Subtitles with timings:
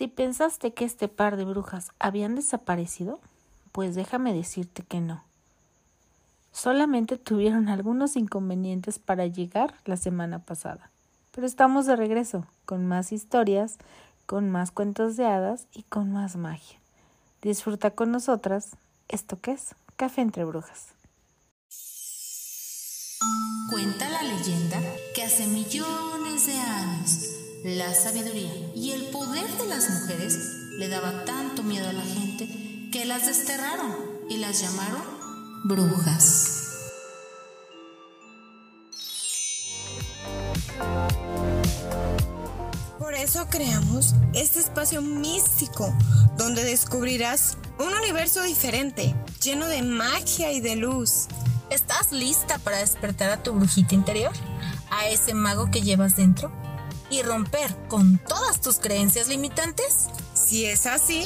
[0.00, 3.20] Si pensaste que este par de brujas habían desaparecido,
[3.70, 5.22] pues déjame decirte que no.
[6.52, 10.90] Solamente tuvieron algunos inconvenientes para llegar la semana pasada.
[11.32, 13.76] Pero estamos de regreso, con más historias,
[14.24, 16.78] con más cuentos de hadas y con más magia.
[17.42, 18.76] Disfruta con nosotras
[19.08, 20.94] esto que es Café entre Brujas.
[23.70, 24.80] Cuenta la leyenda
[25.14, 27.29] que hace millones de años
[27.64, 30.38] la sabiduría y el poder de las mujeres
[30.78, 32.48] le daba tanto miedo a la gente
[32.90, 33.94] que las desterraron
[34.30, 35.02] y las llamaron
[35.64, 36.56] brujas.
[42.98, 45.92] Por eso creamos este espacio místico
[46.38, 51.26] donde descubrirás un universo diferente, lleno de magia y de luz.
[51.68, 54.32] ¿Estás lista para despertar a tu brujita interior?
[54.90, 56.59] ¿A ese mago que llevas dentro?
[57.10, 60.08] ¿Y romper con todas tus creencias limitantes?
[60.32, 61.24] Si es así,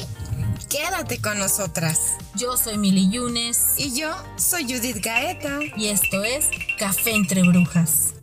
[0.70, 2.16] quédate con nosotras.
[2.36, 3.74] Yo soy Mili Yunes.
[3.76, 5.58] Y yo soy Judith Gaeta.
[5.76, 8.14] Y esto es Café entre Brujas.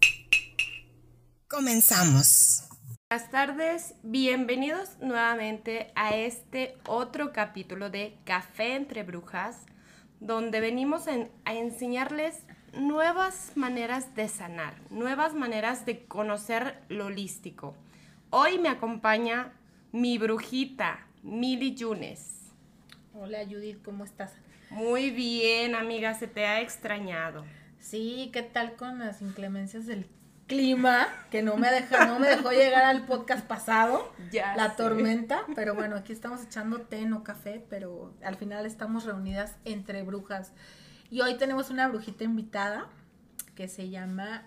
[1.48, 2.64] Comenzamos.
[3.12, 9.58] Buenas tardes, bienvenidos nuevamente a este otro capítulo de Café entre Brujas,
[10.20, 12.38] donde venimos a enseñarles
[12.74, 17.76] nuevas maneras de sanar, nuevas maneras de conocer lo holístico.
[18.30, 19.54] Hoy me acompaña
[19.92, 22.52] mi brujita, Mili Yunes.
[23.14, 24.34] Hola Judith, ¿cómo estás?
[24.70, 27.44] Muy bien, amiga, se te ha extrañado.
[27.80, 30.08] Sí, ¿qué tal con las inclemencias del
[30.48, 31.08] clima?
[31.30, 34.78] Que no me dejó, no me dejó llegar al podcast pasado, Ya la sé.
[34.78, 40.04] tormenta, pero bueno, aquí estamos echando té, no café, pero al final estamos reunidas entre
[40.04, 40.54] brujas.
[41.12, 42.88] Y hoy tenemos una brujita invitada
[43.54, 44.44] que se llama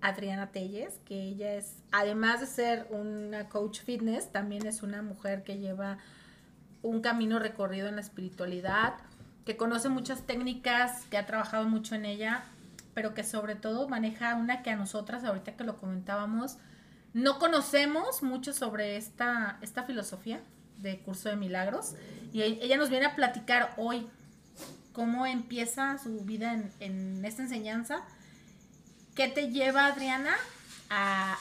[0.00, 5.44] Adriana Telles, que ella es, además de ser una coach fitness, también es una mujer
[5.44, 5.98] que lleva
[6.82, 8.94] un camino recorrido en la espiritualidad,
[9.46, 12.42] que conoce muchas técnicas, que ha trabajado mucho en ella,
[12.92, 16.58] pero que sobre todo maneja una que a nosotras, ahorita que lo comentábamos,
[17.14, 20.40] no conocemos mucho sobre esta, esta filosofía
[20.78, 21.94] de curso de milagros.
[22.32, 24.08] Y ella nos viene a platicar hoy
[24.98, 28.00] cómo empieza su vida en, esta enseñanza.
[29.14, 30.34] ¿Qué te lleva, Adriana,
[30.90, 31.38] a,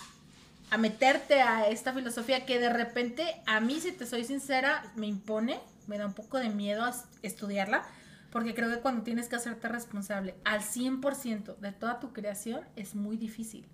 [0.69, 5.07] a meterte a esta filosofía que de repente a mí, si te soy sincera, me
[5.07, 7.83] impone, me da un poco de miedo a es- estudiarla,
[8.31, 12.93] porque creo que cuando tienes que hacerte responsable al 100% de toda tu creación es
[12.93, 13.65] muy difícil,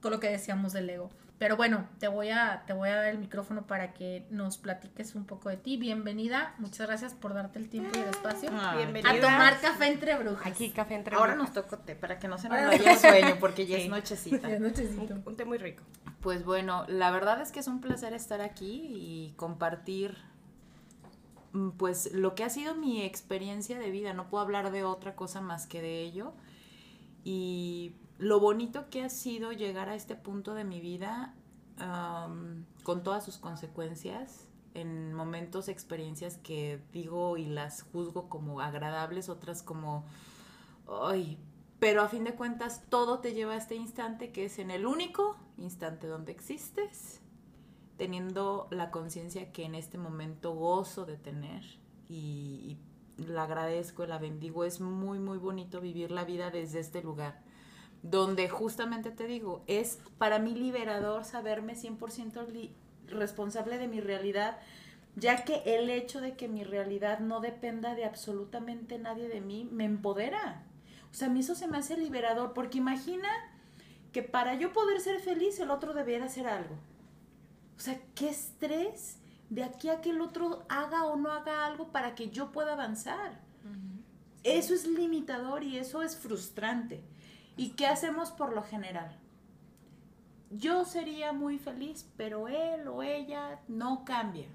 [0.00, 1.10] con lo que decíamos del ego.
[1.38, 5.14] Pero bueno, te voy a, te voy a dar el micrófono para que nos platiques
[5.16, 5.76] un poco de ti.
[5.76, 8.50] Bienvenida, muchas gracias por darte el tiempo y el espacio.
[8.76, 9.10] Bienvenida.
[9.10, 10.46] A tomar café entre brujas.
[10.46, 11.70] Aquí, Café entre Ahora nos Brujas.
[11.70, 13.82] tocó té, para que no se nos vaya el sueño, porque ya Sí.
[13.82, 14.48] es nochecita.
[14.48, 15.14] Ya nochecito.
[15.14, 15.82] Un, un té muy rico.
[16.20, 20.16] Pues bueno, la verdad es que es un placer estar aquí y compartir
[21.52, 24.12] mm, pues lo que ha sido mi experiencia de vida.
[24.14, 26.32] No puedo hablar de otra cosa más que de ello.
[27.24, 31.34] Y lo bonito que ha sido llegar a este punto de mi vida
[31.78, 39.28] am, con todas sus consecuencias en momentos, experiencias que digo y las juzgo como agradables,
[39.28, 40.04] otras como,
[40.88, 41.38] ay,
[41.78, 44.84] pero a fin de cuentas todo te lleva a este instante que es en el
[44.86, 47.20] único instante donde existes,
[47.96, 51.62] teniendo la conciencia que en este momento gozo de tener
[52.08, 52.78] y,
[53.16, 57.44] y la agradezco, la bendigo, es muy, muy bonito vivir la vida desde este lugar
[58.04, 62.74] donde justamente te digo, es para mí liberador saberme 100% li-
[63.08, 64.58] responsable de mi realidad,
[65.16, 69.66] ya que el hecho de que mi realidad no dependa de absolutamente nadie de mí
[69.72, 70.62] me empodera.
[71.10, 73.28] O sea, a mí eso se me hace liberador, porque imagina
[74.12, 76.74] que para yo poder ser feliz el otro debiera hacer algo.
[77.76, 81.88] O sea, qué estrés de aquí a que el otro haga o no haga algo
[81.88, 83.40] para que yo pueda avanzar.
[84.42, 87.02] Eso es limitador y eso es frustrante.
[87.56, 89.16] ¿Y qué hacemos por lo general?
[90.50, 94.46] Yo sería muy feliz, pero él o ella no cambia.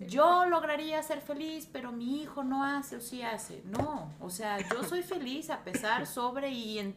[0.00, 3.62] Yo lograría ser feliz, pero mi hijo no hace o sí hace.
[3.64, 6.94] No, o sea, yo soy feliz a pesar, sobre y en,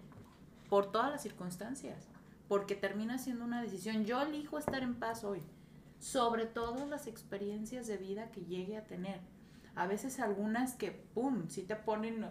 [0.69, 2.07] por todas las circunstancias,
[2.47, 4.05] porque termina siendo una decisión.
[4.05, 5.43] Yo elijo estar en paz hoy,
[5.99, 9.19] sobre todas las experiencias de vida que llegue a tener.
[9.77, 12.25] A veces algunas que, ¡pum!, si te ponen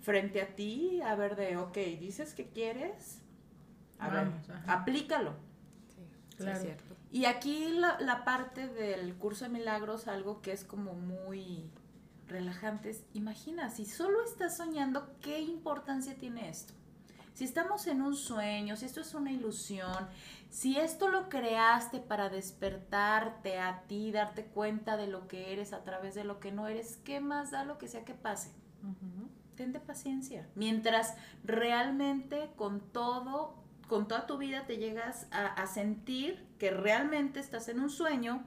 [0.00, 3.18] frente a ti, a ver de, ok, dices que quieres,
[3.98, 4.72] a Vamos, ver, ajá.
[4.74, 5.34] aplícalo.
[6.36, 6.52] Claro.
[6.54, 6.96] Sí, es cierto.
[7.10, 11.70] Y aquí la, la parte del curso de milagros, algo que es como muy
[12.28, 16.72] relajante, es, imagina, si solo estás soñando, ¿qué importancia tiene esto?
[17.34, 20.08] Si estamos en un sueño, si esto es una ilusión,
[20.50, 25.84] si esto lo creaste para despertarte a ti, darte cuenta de lo que eres a
[25.84, 28.50] través de lo que no eres, ¿qué más da lo que sea que pase?
[29.54, 30.48] Ten de paciencia.
[30.54, 33.54] Mientras realmente con todo,
[33.88, 38.44] con toda tu vida te llegas a, a sentir que realmente estás en un sueño,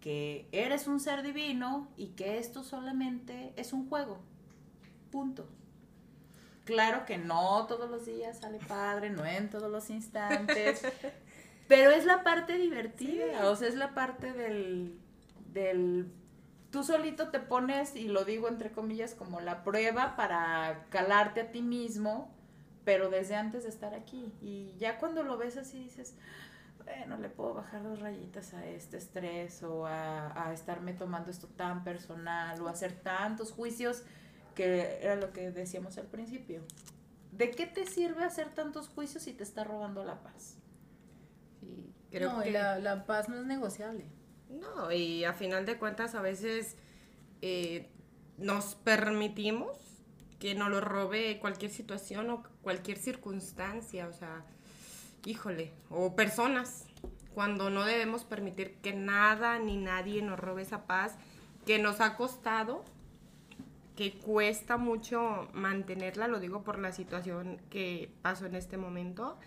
[0.00, 4.18] que eres un ser divino y que esto solamente es un juego.
[5.10, 5.48] Punto.
[6.64, 10.82] Claro que no todos los días sale padre, no en todos los instantes,
[11.68, 14.98] pero es la parte divertida, o sea, es la parte del,
[15.52, 16.10] del,
[16.70, 21.50] tú solito te pones, y lo digo entre comillas, como la prueba para calarte a
[21.50, 22.34] ti mismo,
[22.84, 24.32] pero desde antes de estar aquí.
[24.40, 26.16] Y ya cuando lo ves así dices,
[26.82, 31.46] bueno, le puedo bajar dos rayitas a este estrés o a, a estarme tomando esto
[31.46, 34.02] tan personal o hacer tantos juicios
[34.54, 36.62] que era lo que decíamos al principio.
[37.32, 40.56] ¿De qué te sirve hacer tantos juicios si te está robando la paz?
[41.60, 42.50] Sí, creo no, que...
[42.50, 44.06] la, la paz no es negociable.
[44.48, 46.76] No, y a final de cuentas a veces
[47.42, 47.90] eh,
[48.38, 49.76] nos permitimos
[50.38, 54.44] que nos lo robe cualquier situación o cualquier circunstancia, o sea,
[55.24, 56.86] híjole, o personas,
[57.34, 61.16] cuando no debemos permitir que nada ni nadie nos robe esa paz
[61.66, 62.84] que nos ha costado,
[63.96, 69.38] que cuesta mucho mantenerla, lo digo por la situación que pasó en este momento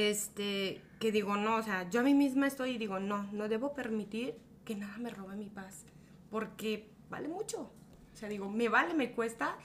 [0.00, 3.48] este, que digo, no, o sea, yo a mí misma estoy y digo, no, no
[3.48, 4.34] debo permitir
[4.64, 5.84] que nada me robe mi paz,
[6.30, 7.70] porque vale mucho.
[8.12, 9.56] O sea, digo, me vale, me cuesta,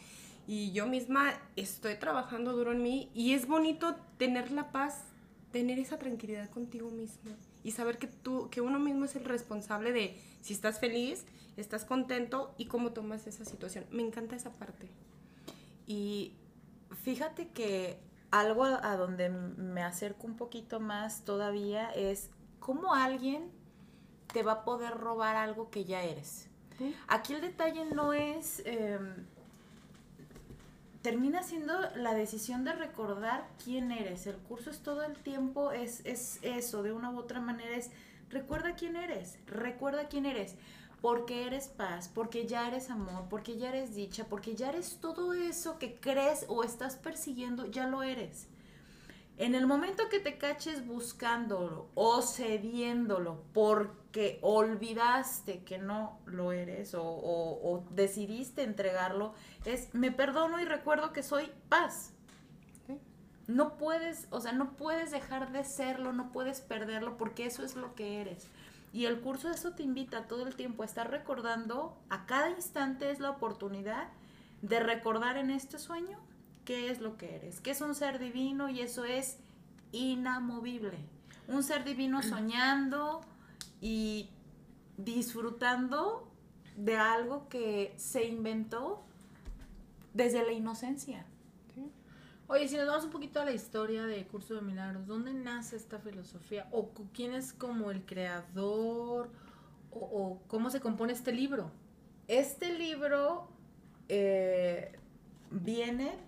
[0.48, 5.06] y yo misma estoy trabajando duro en mí, y es bonito tener la paz,
[5.52, 7.31] tener esa tranquilidad contigo mismo,
[7.68, 11.25] y saber que tú, que uno mismo es el responsable de si estás feliz,
[11.58, 13.86] estás contento, y cómo tomas esa situación.
[13.92, 14.88] Me encanta esa parte.
[15.86, 16.38] Y
[17.04, 18.00] fíjate que
[18.31, 22.30] algo a, donde me acerco un poquito más todavía es
[22.62, 23.52] cómo alguien
[24.31, 26.48] te va a poder robar algo que ya eres.
[27.10, 28.62] Aquí el detalle no es...
[28.63, 28.98] eh,
[31.07, 34.27] termina siendo la decisión de recordar quién eres.
[34.27, 37.92] El curso es todo el tiempo, es, es eso, de una u otra manera es,
[38.30, 40.56] recuerda quién eres, recuerda quién eres,
[41.00, 45.31] porque eres paz, porque ya eres amor, porque ya eres dicha, porque ya eres todo
[45.31, 48.48] eso que crees o estás persiguiendo, ya lo eres.
[49.38, 56.95] En el momento que te caches buscándolo o cediéndolo porque olvidaste que no lo eres
[56.95, 59.34] o, o- o decidiste entregarlo,
[59.66, 62.13] es me perdono y recuerdo que soy paz.
[62.88, 62.98] Sí.
[63.48, 67.75] No puedes, o sea, no puedes dejar de serlo, no puedes perderlo porque eso es
[67.75, 68.48] lo que eres.
[68.92, 73.12] Y el curso eso te invita todo el tiempo a estar recordando, a cada instante
[73.12, 74.10] es la oportunidad
[74.63, 76.18] de recordar en este sueño
[76.68, 79.38] qué es lo que eres, que es un ser divino y eso es
[79.94, 80.98] inamovible.
[81.48, 83.22] Un ser divino soñando
[83.80, 84.30] y
[84.98, 86.30] disfrutando
[86.75, 89.02] de algo que se inventó
[90.14, 91.25] desde la inocencia.
[92.50, 95.78] Oye, si nos vamos un poquito a la historia de Curso de Milagros, ¿dónde nace
[95.78, 96.68] esta filosofía?
[96.72, 99.30] ¿O quién es como el creador?
[99.92, 101.72] ¿O, o cómo se compone este libro?
[102.28, 103.48] Este libro
[104.10, 104.98] eh,
[105.50, 106.26] viene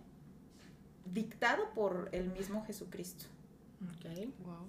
[1.14, 3.26] dictado por el mismo Jesucristo.
[3.96, 4.28] Ok.
[4.46, 4.66] Wow.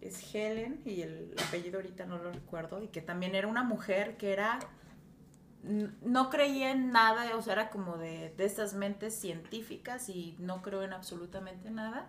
[0.00, 4.16] es Helen y el apellido ahorita no lo recuerdo y que también era una mujer
[4.16, 4.58] que era
[6.02, 10.60] no creía en nada, o sea, era como de, de estas mentes científicas y no
[10.60, 12.08] creo en absolutamente nada.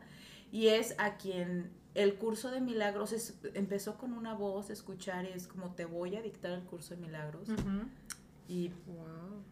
[0.51, 5.29] Y es a quien el curso de milagros es- empezó con una voz, escuchar, y
[5.29, 7.47] es como te voy a dictar el curso de milagros.
[8.47, 9.43] Y, Wow.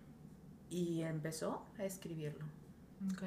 [0.71, 2.45] y empezó a escribirlo.
[3.13, 3.21] Ok.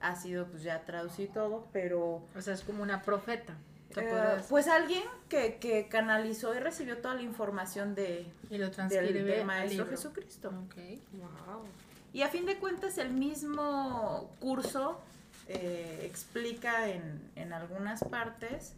[0.00, 3.54] Ha sido pues ya traducido todo, pero O sea, es como una profeta.
[3.96, 9.44] Eh, pues alguien que, que canalizó y recibió toda la información de, y lo del,
[9.44, 9.90] Maestro libro.
[9.90, 10.48] Jesucristo.
[10.66, 10.76] Ok.
[11.12, 11.64] Wow.
[12.12, 15.00] Y a fin de cuentas el mismo curso
[15.48, 18.74] eh, explica en, en algunas partes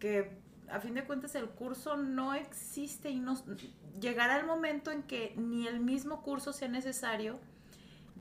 [0.00, 0.30] que
[0.68, 3.36] a fin de cuentas el curso no existe y no
[4.00, 7.38] llegará el momento en que ni el mismo curso sea necesario,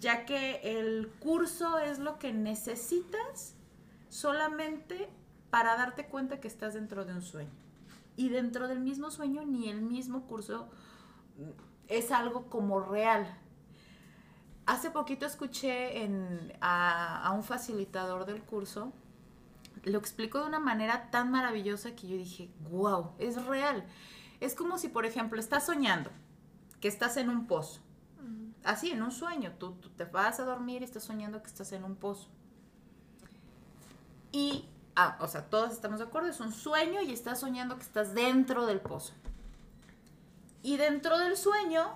[0.01, 3.53] ya que el curso es lo que necesitas
[4.09, 5.07] solamente
[5.51, 7.51] para darte cuenta que estás dentro de un sueño.
[8.17, 10.69] Y dentro del mismo sueño ni el mismo curso
[11.37, 11.51] mm,
[11.87, 13.27] es algo como real.
[14.65, 16.09] Hace poquito escuché
[16.61, 18.93] a un facilitador del curso,
[19.83, 23.85] lo explicó de una manera tan maravillosa que yo dije, wow, es real.
[24.39, 26.09] Es como si, por ejemplo, estás soñando
[26.79, 27.81] que estás en un pozo.
[28.63, 29.53] Así, en un sueño.
[29.57, 32.27] Tú, tú te vas a dormir y estás soñando que estás en un pozo.
[34.31, 37.83] Y, ah, o sea, todos estamos de acuerdo, es un sueño y estás soñando que
[37.83, 39.13] estás dentro del pozo.
[40.63, 41.95] Y dentro del sueño,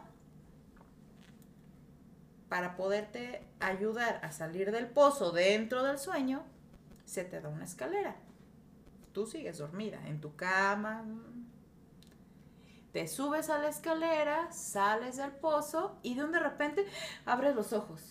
[2.50, 6.44] para poderte ayudar a salir del pozo dentro del sueño,
[7.06, 8.16] se te da una escalera.
[9.14, 11.06] Tú sigues dormida en tu cama.
[12.96, 16.86] Te subes a la escalera, sales del pozo y de un de repente
[17.26, 18.02] abres los ojos.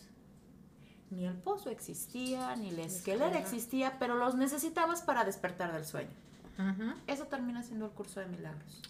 [1.09, 6.11] Ni el pozo existía, ni la escalera existía, pero los necesitabas para despertar del sueño.
[7.07, 8.83] Eso termina siendo el curso de milagros.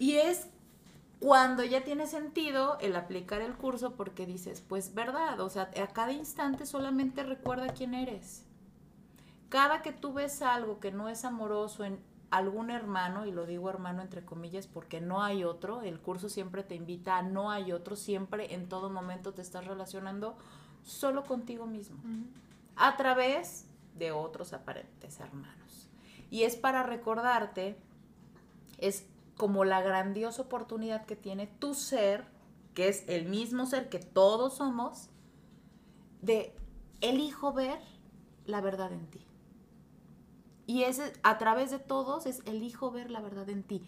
[0.00, 0.48] Y es
[1.20, 5.86] cuando ya tiene sentido el aplicar el curso porque dices, pues verdad, o sea, a
[5.92, 8.46] cada instante solamente recuerda quién eres.
[9.48, 13.68] Cada que tú ves algo que no es amoroso en algún hermano, y lo digo
[13.70, 17.72] hermano entre comillas porque no hay otro, el curso siempre te invita a no hay
[17.72, 20.36] otro, siempre en todo momento te estás relacionando
[20.84, 21.98] solo contigo mismo,
[22.76, 23.66] a través
[23.98, 25.88] de otros aparentes hermanos.
[26.30, 27.76] Y es para recordarte,
[28.78, 29.06] es
[29.36, 32.24] como la grandiosa oportunidad que tiene tu ser,
[32.74, 35.08] que es el mismo ser que todos somos,
[36.22, 36.54] de
[37.00, 37.80] elijo ver
[38.46, 39.26] la verdad en ti.
[40.70, 43.82] Y ese, a través de todos es elijo ver la verdad en ti.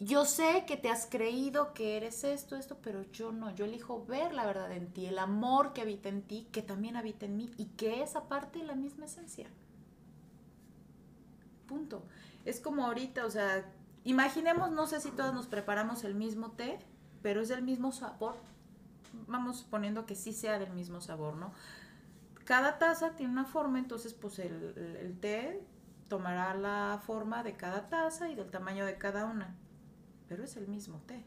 [0.00, 3.54] Yo sé que te has creído que eres esto, esto, pero yo no.
[3.54, 6.96] Yo elijo ver la verdad en ti, el amor que habita en ti, que también
[6.96, 9.48] habita en mí y que es aparte la misma esencia.
[11.66, 12.04] Punto.
[12.44, 13.66] Es como ahorita, o sea,
[14.08, 16.78] Imaginemos, no sé si todos nos preparamos el mismo té,
[17.20, 18.36] pero es del mismo sabor.
[19.26, 21.52] Vamos suponiendo que sí sea del mismo sabor, ¿no?
[22.44, 25.60] Cada taza tiene una forma, entonces pues el, té
[26.08, 29.54] tomará la forma de cada taza y del tamaño de cada una,
[30.28, 31.24] pero es el mismo té.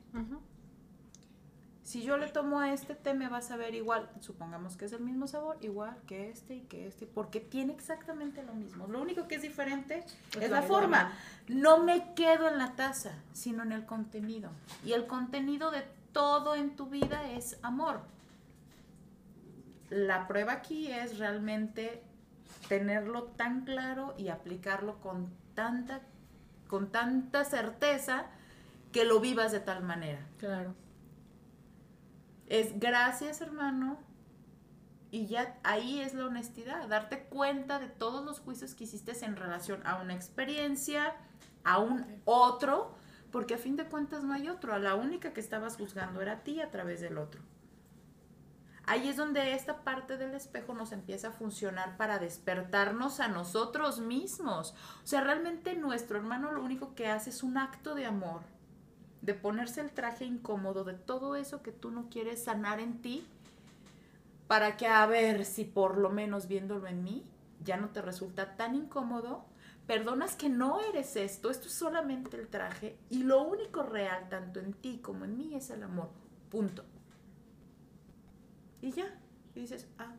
[1.84, 4.94] Si yo le tomo a este té me va a saber igual, supongamos que es
[4.94, 8.88] el mismo sabor, igual que este y que este, porque tiene exactamente lo mismo.
[8.88, 10.06] Lo único que es diferente
[10.40, 11.12] es, la forma.
[11.48, 14.52] No me quedo en la taza, sino en el contenido.
[14.86, 15.84] Y el contenido de
[16.14, 18.02] todo en tu vida es amor.
[19.90, 22.04] La prueba aquí es realmente
[22.72, 26.04] tenerlo tan claro y aplicarlo con tanta,
[26.70, 28.28] con tanta certeza
[28.94, 30.26] que lo vivas de tal manera.
[30.38, 30.74] Claro.
[32.48, 34.00] Es gracias, hermano.
[35.12, 39.36] Y ya ahí es la honestidad, darte cuenta de todos los juicios que hiciste en
[39.36, 41.18] relación a una experiencia,
[41.66, 42.96] a un otro,
[43.34, 44.74] porque a fin de cuentas no hay otro.
[44.74, 47.42] A la única que estabas juzgando era a ti a través del otro.
[48.92, 54.02] Ahí es donde esta parte del espejo nos empieza a funcionar para despertarnos a nosotros
[54.02, 54.76] mismos.
[55.02, 58.42] O sea, realmente nuestro hermano lo único que hace es un acto de amor
[59.22, 63.26] de ponerse el traje incómodo, de todo eso que tú no quieres sanar en ti,
[64.50, 67.26] para que a ver si por lo menos viéndolo en mí
[67.64, 69.46] ya no te resulta tan incómodo,
[69.88, 74.60] perdonas que no eres esto, esto es solamente el traje y lo único real tanto
[74.60, 76.10] en ti como en mí es el amor,
[76.50, 76.84] punto.
[78.82, 79.14] Y ya,
[79.56, 80.14] y dices, ah,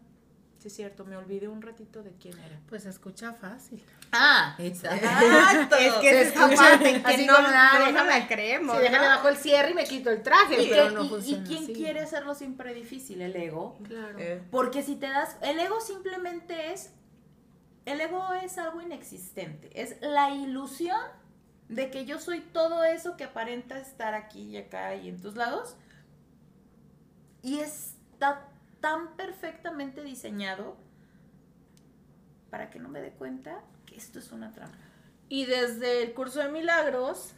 [0.63, 2.61] Sí, es cierto, me olvidé un ratito de quién era.
[2.69, 3.83] Pues se escucha fácil.
[4.13, 5.77] Ah, exacto.
[5.77, 8.77] es que se escucha que no, no, la creemos.
[8.77, 11.49] Si déjame bajo el cierre y me quito el traje, ¿Y, pero no funciona ¿Y
[11.49, 13.23] quién quiere hacerlo siempre difícil?
[13.23, 13.77] El ego.
[13.83, 14.17] Claro.
[14.21, 16.93] Eh, porque si te das, el ego simplemente es,
[17.85, 21.01] el ego es algo inexistente, es la ilusión
[21.69, 25.35] de que yo soy todo eso que aparenta estar aquí y acá y en tus
[25.35, 25.77] lados.
[27.43, 28.52] Y está
[28.83, 30.77] tan perfectamente diseñado
[32.51, 34.77] para que no me dé cuenta que esto es una trampa.
[35.31, 37.33] Y desde el curso de milagros,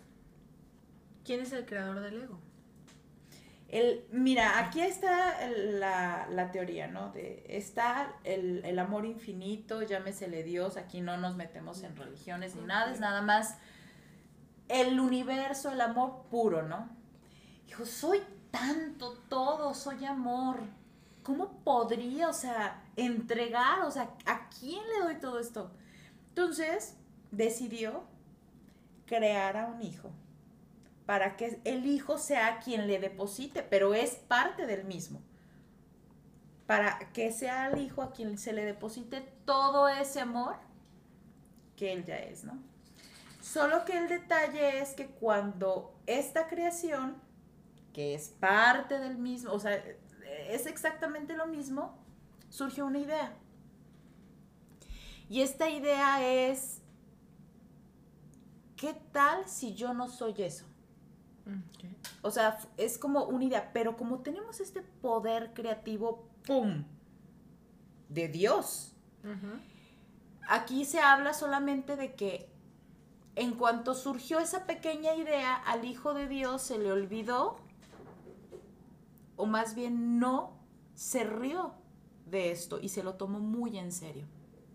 [1.25, 2.41] ¿quién es el creador del ego?
[3.69, 7.11] El, mira, aquí está la, teoría, ¿no?
[7.11, 12.63] De, está el, el, amor infinito, llámesele Dios, aquí no nos metemos en religiones ni
[12.63, 13.59] nada, es nada más
[14.69, 16.89] el universo, el amor puro, ¿no?
[17.67, 18.21] Dijo, soy
[18.51, 20.59] tanto, todo, soy amor.
[21.25, 25.73] ¿Cómo podría, o sea, entregar, o sea, ¿a quién le doy todo esto?
[26.29, 26.97] Entonces,
[27.33, 28.05] decidió
[29.07, 30.11] crear a un hijo
[31.07, 35.21] para que el hijo sea quien le deposite, pero es parte del mismo.
[36.67, 40.57] Para que sea el hijo a quien se le deposite todo ese amor
[41.77, 42.59] que él ya es, ¿no?
[43.43, 47.17] Solo que el detalle es que cuando esta creación,
[47.93, 49.83] que es parte del mismo, o sea,
[50.49, 51.97] es exactamente lo mismo,
[52.51, 53.37] surgió una idea.
[55.29, 56.83] Y esta idea es,
[58.77, 60.65] ¿qué tal si yo no soy eso?
[62.23, 66.85] O sea, es como una idea, pero como tenemos este poder creativo, ¡pum!
[68.09, 68.93] de Dios.
[70.49, 72.49] aquí se habla solamente de que
[73.37, 77.57] en cuanto surgió esa pequeña idea, al Hijo de Dios se le olvidó,
[79.37, 80.59] o más bien no,
[80.95, 81.75] se rió
[82.27, 84.27] de esto y se lo tomó muy en serio.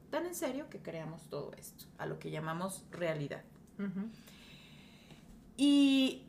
[0.10, 3.44] Tan en serio que creamos todo esto, a lo que llamamos realidad.
[5.56, 6.24] Y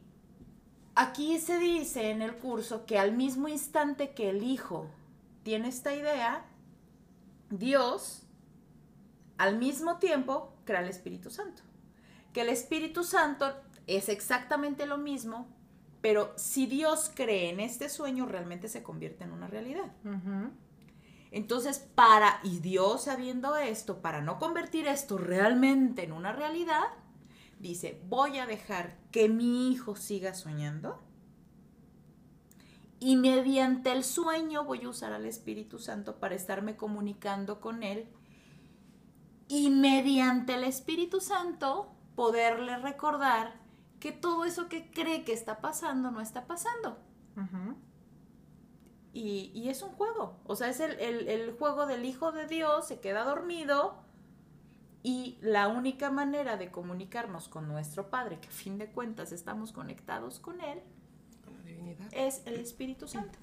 [0.94, 4.86] aquí se dice en el curso que al mismo instante que el Hijo
[5.42, 6.44] tiene esta idea,
[7.48, 8.22] Dios
[9.38, 11.62] al mismo tiempo crea el Espíritu Santo.
[12.32, 13.54] Que el Espíritu Santo
[13.86, 15.48] es exactamente lo mismo,
[16.00, 19.92] pero si Dios cree en este sueño, realmente se convierte en una realidad.
[21.30, 26.84] Entonces, para, y Dios sabiendo esto, para no convertir esto realmente en una realidad,
[27.58, 31.00] dice, voy a dejar que mi hijo siga soñando
[32.98, 38.06] y mediante el sueño voy a usar al Espíritu Santo para estarme comunicando con él
[39.48, 43.54] y mediante el Espíritu Santo poderle recordar
[44.00, 46.98] que todo eso que cree que está pasando no está pasando.
[49.12, 53.00] y, es un juego, o sea, es el, el juego del Hijo de Dios, se
[53.00, 54.02] queda dormido
[55.02, 59.72] y la única manera de comunicarnos con nuestro Padre, que a fin de cuentas estamos
[59.72, 60.80] conectados con Él,
[62.12, 63.38] es el Espíritu Santo,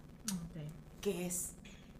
[1.02, 1.54] que es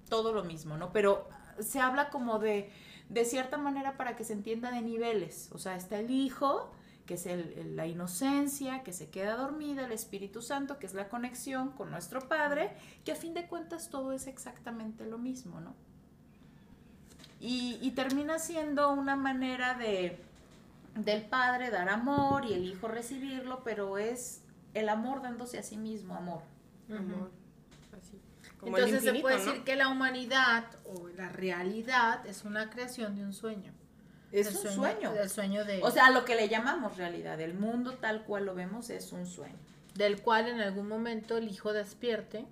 [0.10, 0.92] todo lo mismo, ¿no?
[0.92, 1.28] Pero
[1.60, 2.72] se habla como de,
[3.10, 6.72] de cierta manera para que se entienda de niveles, o sea, está el Hijo,
[7.08, 7.26] que es
[7.66, 12.28] la inocencia, que se queda dormida, el Espíritu Santo, que es la conexión con nuestro
[12.28, 15.74] Padre, que a fin de cuentas todo es exactamente lo mismo, ¿no?
[17.40, 20.20] Y, termina siendo una manera de
[20.96, 24.42] del padre dar amor y el hijo recibirlo, pero es
[24.74, 26.42] el amor dándose a sí mismo amor.
[26.90, 27.30] Amor.
[28.64, 33.34] Entonces se puede decir que la humanidad o la realidad es una creación de un
[33.34, 33.72] sueño.
[34.40, 35.12] Es un sueño.
[35.28, 35.82] Sueño de...
[35.84, 39.26] O sea, lo que le llamamos realidad, el mundo tal cual lo vemos es un
[39.26, 39.56] sueño.
[39.96, 42.46] Del cual en algún momento el hijo despierte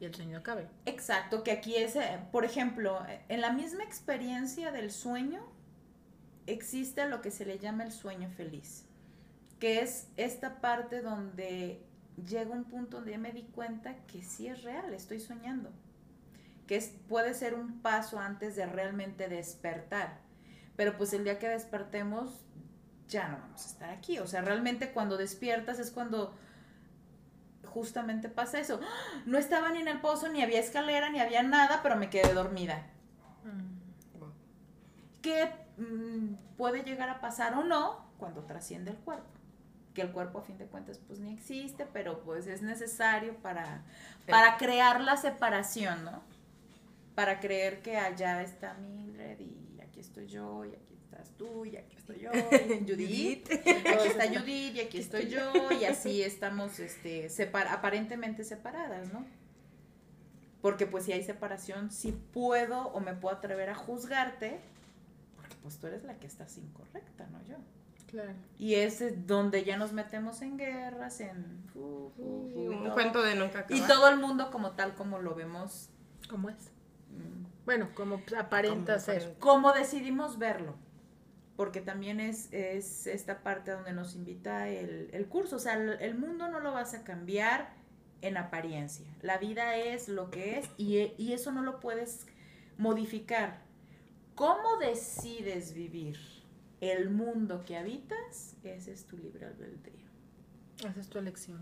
[0.00, 0.66] y el sueño acabe.
[0.84, 5.46] Exacto, que aquí es, eh, por ejemplo, en la misma experiencia del sueño
[6.46, 8.84] existe lo que se le llama el sueño feliz,
[9.60, 11.84] que es esta parte donde
[12.16, 15.70] llega un punto donde me di cuenta que sí es real, estoy soñando,
[16.66, 20.18] que es, puede ser un paso antes de realmente despertar,
[20.76, 22.44] pero pues el día que despertemos
[23.08, 26.34] ya no vamos a estar aquí, o sea, realmente cuando despiertas es cuando
[27.72, 28.80] justamente pasa eso.
[29.26, 32.32] No estaba ni en el pozo, ni había escalera, ni había nada, pero me quedé
[32.34, 32.86] dormida.
[33.44, 33.72] Mm.
[35.22, 39.28] ¿Qué mm, puede llegar a pasar o no cuando trasciende el cuerpo?
[39.94, 43.82] Que el cuerpo a fin de cuentas pues ni existe, pero pues es necesario para,
[44.28, 46.22] para crear la separación, ¿no?
[47.14, 49.61] Para creer que allá está Mildred y
[50.02, 50.92] estoy yo y aquí
[51.36, 52.30] tú y aquí estoy yo,
[52.86, 57.28] Judith, aquí está Judith y aquí estoy yo y así estamos este,
[57.68, 59.24] aparentemente separadas, ¿no?
[60.60, 64.60] Porque pues si hay separación, si puedo o me puedo atrever a juzgarte,
[65.36, 67.56] porque pues tú eres la que estás incorrecta, no yo.
[68.06, 68.34] Claro.
[68.58, 71.64] Y es donde ya nos metemos en guerras, en...
[71.74, 73.82] un cuento de nunca acabar.
[73.82, 75.88] Y todo el mundo como tal como lo vemos.
[76.28, 76.71] Como es.
[77.64, 79.36] Bueno, como aparenta ser.
[79.38, 80.76] Como decidimos verlo
[81.56, 85.56] porque también es, es, esta parte donde nos invita el, el curso.
[85.56, 87.74] O sea, el, mundo no lo vas a cambiar
[88.20, 89.06] en apariencia.
[89.20, 92.26] La vida es lo que es y, y eso no lo puedes
[92.78, 93.62] modificar.
[94.34, 96.18] ¿Cómo decides vivir
[96.80, 98.56] el mundo que habitas?
[98.64, 100.10] Ese es tu libre albedrío.
[100.78, 101.60] Esa es tu elección.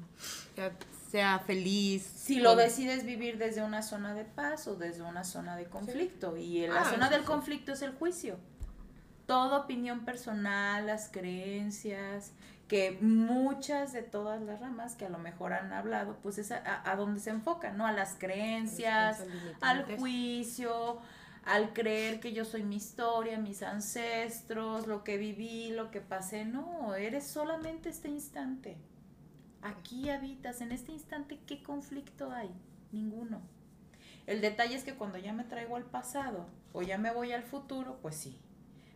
[1.11, 2.03] Sea, feliz.
[2.03, 6.37] Si lo decides vivir desde una zona de paz o desde una zona de conflicto.
[6.37, 8.39] Y la ah, zona del conflicto es el juicio
[9.31, 12.33] toda opinión personal, las creencias,
[12.67, 16.83] que muchas de todas las ramas que a lo mejor han hablado, pues es a,
[16.85, 17.87] a donde se enfocan, ¿no?
[17.87, 19.25] A las creencias,
[19.61, 20.99] al juicio,
[21.45, 26.45] al creer que yo soy mi historia, mis ancestros, lo que viví, lo que pasé.
[26.45, 28.79] No, eres solamente este instante.
[29.63, 32.51] Aquí habitas, en este instante, ¿qué conflicto hay?
[32.93, 33.43] Ninguno.
[34.27, 37.43] El detalle es que cuando ya me traigo al pasado o ya me voy al
[37.43, 38.41] futuro, pues sí,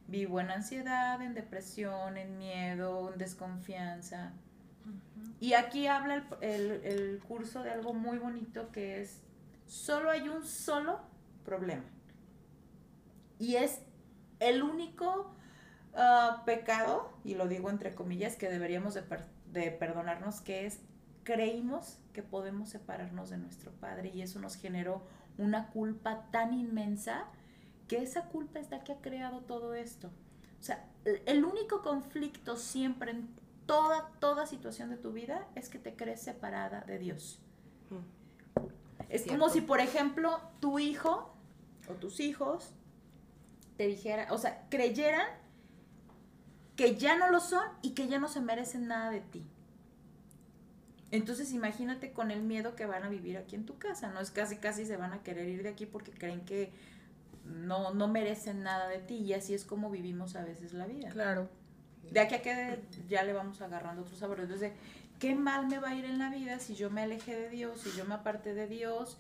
[0.07, 4.33] Vivo en ansiedad, en depresión, en miedo, en desconfianza.
[5.41, 9.23] Y aquí habla el, curso de algo muy bonito que es,
[9.67, 11.01] solo hay un solo
[11.45, 11.85] problema.
[13.39, 13.81] Y es
[14.41, 15.35] el único
[15.95, 19.03] ah, pecado, y lo digo entre comillas, que deberíamos de,
[19.55, 20.81] de perdonarnos, que es
[21.23, 25.03] creímos que podemos separarnos de nuestro Padre y eso nos generó
[25.39, 27.25] una culpa tan inmensa
[27.89, 30.09] que esa culpa es la que ha creado todo esto.
[30.61, 33.29] O sea, el único conflicto siempre en
[33.67, 37.41] toda, toda situación de tu vida es que te crees separada de Dios.
[39.09, 41.35] Es como si, por ejemplo, tu hijo
[41.89, 42.73] o tus hijos
[43.77, 45.27] te dijeran, o sea, creyeran
[46.77, 49.45] que ya no lo son y que ya no se merecen nada de ti.
[51.11, 54.21] Entonces imagínate con el miedo que van a vivir aquí en tu casa, ¿no?
[54.21, 56.73] Es casi casi se van a querer ir de aquí porque creen que
[57.45, 61.11] no, no merecen nada de ti y así es como vivimos a veces la vida.
[61.11, 61.49] Claro.
[62.11, 64.45] De aquí a que ya le vamos agarrando otros sabores.
[64.45, 64.73] Entonces,
[65.21, 67.81] ¿qué mal me va a ir en la vida si yo me alejé de Dios,
[67.81, 69.17] si yo me aparté de Dios?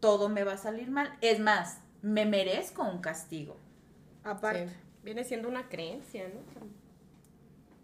[0.00, 1.16] Todo me va a salir mal.
[1.20, 3.56] Es más, me merezco un castigo.
[4.24, 4.68] Aparte.
[5.02, 6.40] Viene siendo una creencia, ¿no?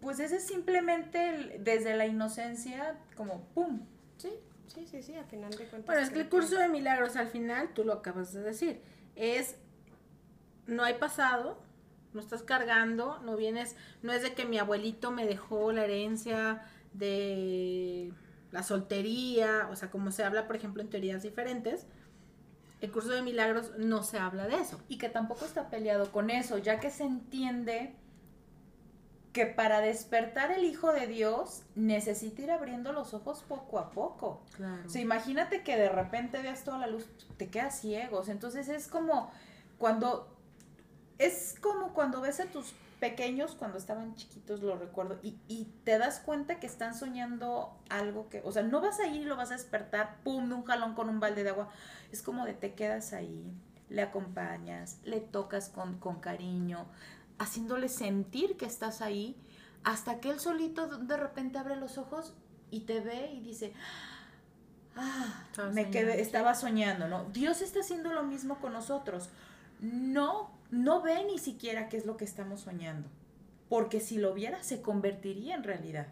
[0.01, 3.81] Pues ese es simplemente desde la inocencia, como ¡pum!
[4.17, 4.31] Sí,
[4.67, 5.85] sí, sí, sí, al final de cuentas.
[5.85, 8.81] Bueno, es que el curso de milagros al final, tú lo acabas de decir,
[9.15, 9.57] es,
[10.67, 11.61] no hay pasado,
[12.13, 16.63] no estás cargando, no vienes, no es de que mi abuelito me dejó la herencia
[16.93, 18.13] de
[18.51, 21.85] la soltería, o sea, como se habla, por ejemplo, en teorías diferentes,
[22.81, 24.79] el curso de milagros no se habla de eso.
[24.87, 27.93] Y que tampoco está peleado con eso, ya que se entiende
[29.33, 34.41] que para despertar el Hijo de Dios necesita ir abriendo los ojos poco a poco.
[34.55, 34.83] Claro.
[34.85, 37.05] O sea, imagínate que de repente veas toda la luz,
[37.37, 38.29] te quedas ciegos.
[38.29, 39.31] Entonces es como
[39.77, 40.35] cuando
[41.19, 45.97] es como cuando ves a tus pequeños cuando estaban chiquitos, lo recuerdo, y, y, te
[45.97, 49.37] das cuenta que están soñando algo que, o sea, no vas a ir y lo
[49.37, 51.69] vas a despertar, pum, de un jalón con un balde de agua.
[52.11, 53.53] Es como de te quedas ahí,
[53.89, 56.87] le acompañas, le tocas con, con cariño,
[57.37, 59.35] haciéndole sentir que estás ahí,
[59.83, 62.33] hasta que él solito de repente abre los ojos
[62.69, 63.73] y te ve y dice,
[64.97, 67.25] ah, me quedé, estaba soñando, ¿no?
[67.31, 69.29] Dios está haciendo lo mismo con nosotros.
[69.79, 73.09] No no ve ni siquiera qué es lo que estamos soñando,
[73.67, 76.07] porque si lo viera se convertiría en realidad.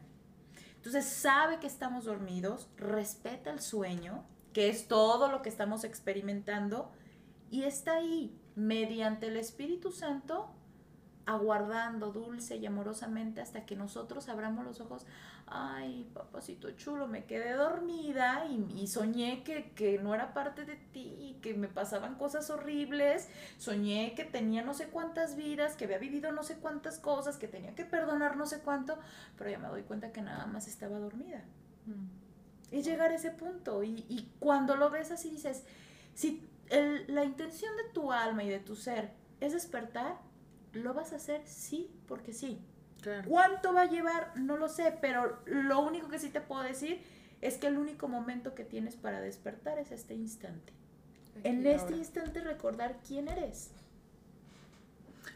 [0.75, 6.91] Entonces sabe que estamos dormidos, respeta el sueño, que es todo lo que estamos experimentando,
[7.51, 10.49] y está ahí, mediante el Espíritu Santo,
[11.27, 15.05] aguardando dulce y amorosamente hasta que nosotros abramos los ojos.
[15.45, 21.37] Ay, papacito chulo, me quedé dormida y, soñé que, que, no era parte de ti,
[21.41, 26.31] que me pasaban cosas horribles, soñé que tenía no sé cuántas vidas, que había vivido
[26.31, 28.97] no sé cuántas cosas, que tenía que perdonar no sé cuánto,
[29.37, 31.43] pero ya me doy cuenta que nada más estaba dormida.
[31.85, 32.73] Mm.
[32.75, 33.83] Y llegar a ese punto.
[33.83, 35.65] Y, y, cuando lo ves así dices,
[36.13, 40.26] si el, la intención de tu alma y de tu ser es despertar,
[40.77, 42.59] lo vas a hacer sí porque sí.
[43.27, 44.33] ¿Cuánto va a llevar?
[44.37, 47.01] No lo sé, pero lo único que sí te puedo decir
[47.41, 50.73] es que el único momento que tienes para despertar es este instante.
[51.43, 53.71] en este instante recordar quién eres.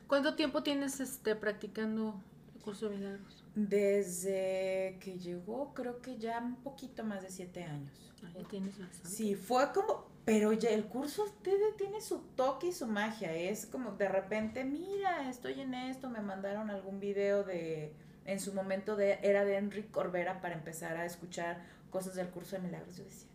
[0.07, 2.21] ¿Cuánto tiempo tienes este, practicando
[2.55, 3.45] el curso de milagros?
[3.55, 8.11] Desde que llegó, creo que ya un poquito más de siete años.
[8.35, 9.09] Ahí tienes bastante.
[9.09, 13.33] Sí, fue como, pero ya el curso tiene su toque y su magia.
[13.33, 17.93] Es como de repente, mira, estoy en esto, me mandaron algún video de,
[18.25, 22.55] en su momento de, era de Enrique Corbera para empezar a escuchar cosas del curso
[22.55, 22.97] de milagros.
[22.97, 23.29] Yo decía,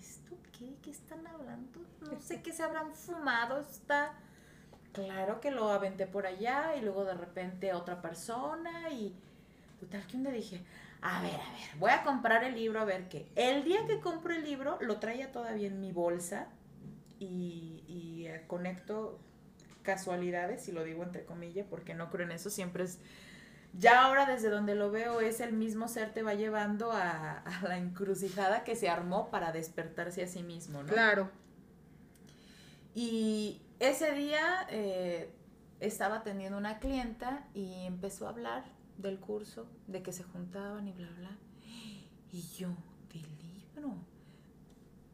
[0.00, 0.74] ¿esto qué?
[0.82, 1.80] ¿Qué están hablando?
[2.00, 3.60] No sé qué se habrán fumado.
[3.60, 4.14] Está
[4.92, 9.14] claro que lo aventé por allá y luego de repente otra persona y
[9.80, 10.64] total que un día dije,
[11.02, 13.30] a ver, a ver, voy a comprar el libro a ver qué.
[13.34, 16.46] El día que compro el libro, lo traía todavía en mi bolsa
[17.18, 19.18] y, y eh, conecto
[19.82, 22.98] casualidades, y lo digo entre comillas, porque no creo en eso, siempre es...
[23.74, 27.78] Ya ahora desde donde lo veo es el mismo ser te va llevando a, la
[27.78, 30.92] encrucijada que se armó para despertarse a sí mismo, ¿no?
[30.92, 31.30] Claro.
[32.94, 35.34] Y ese día eh,
[35.80, 38.62] estaba teniendo una clienta y empezó a hablar
[38.98, 41.38] del curso, de que se juntaban y bla, bla.
[42.30, 42.68] Y yo,
[43.12, 43.94] del libro.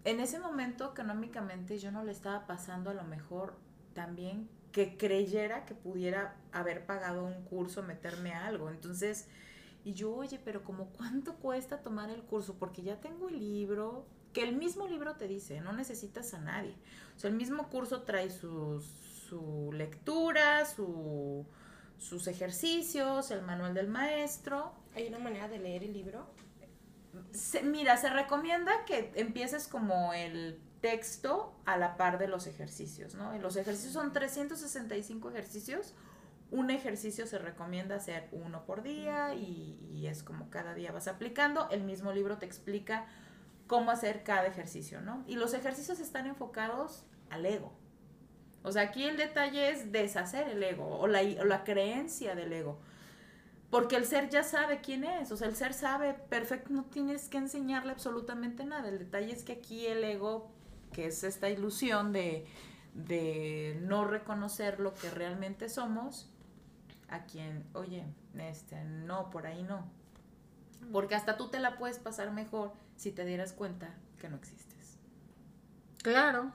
[0.04, 3.56] En ese momento, económicamente, yo no le estaba pasando a lo mejor
[3.94, 8.70] también que creyera que pudiera haber pagado un curso, meterme a algo.
[8.70, 9.26] Entonces,
[9.84, 14.06] y yo, oye, pero como cuánto cuesta tomar el curso, porque ya tengo el libro,
[14.32, 16.74] que el mismo libro te dice, no necesitas a nadie.
[17.16, 21.46] O sea, el mismo curso trae su lectura, su,
[21.98, 24.72] sus ejercicios, el manual del maestro.
[24.94, 26.26] ¿Hay una manera de leer el libro?
[27.64, 33.36] mira, se recomienda que empieces como el texto a la par de los ejercicios, ¿no?
[33.38, 35.94] los ejercicios son 365 ejercicios.
[36.50, 41.06] Un ejercicio se recomienda hacer uno por día y, y es como cada día vas
[41.06, 41.68] aplicando.
[41.70, 43.06] El mismo libro te explica
[43.66, 45.22] cómo hacer cada ejercicio, ¿no?
[45.26, 47.74] Y los ejercicios están enfocados al ego.
[48.68, 52.52] O sea, aquí el detalle es deshacer el ego o la, o la creencia del
[52.52, 52.78] ego.
[53.70, 57.28] Porque el ser ya sabe quién es, o sea, el ser sabe perfecto, no tienes
[57.28, 58.88] que enseñarle absolutamente nada.
[58.88, 60.50] El detalle es que aquí el ego,
[60.92, 62.46] que es esta ilusión de,
[62.92, 66.30] de no reconocer lo que realmente somos,
[67.08, 68.04] a quien, oye,
[68.38, 69.86] este, no, por ahí no.
[70.92, 74.98] Porque hasta tú te la puedes pasar mejor si te dieras cuenta que no existes.
[76.02, 76.52] Claro.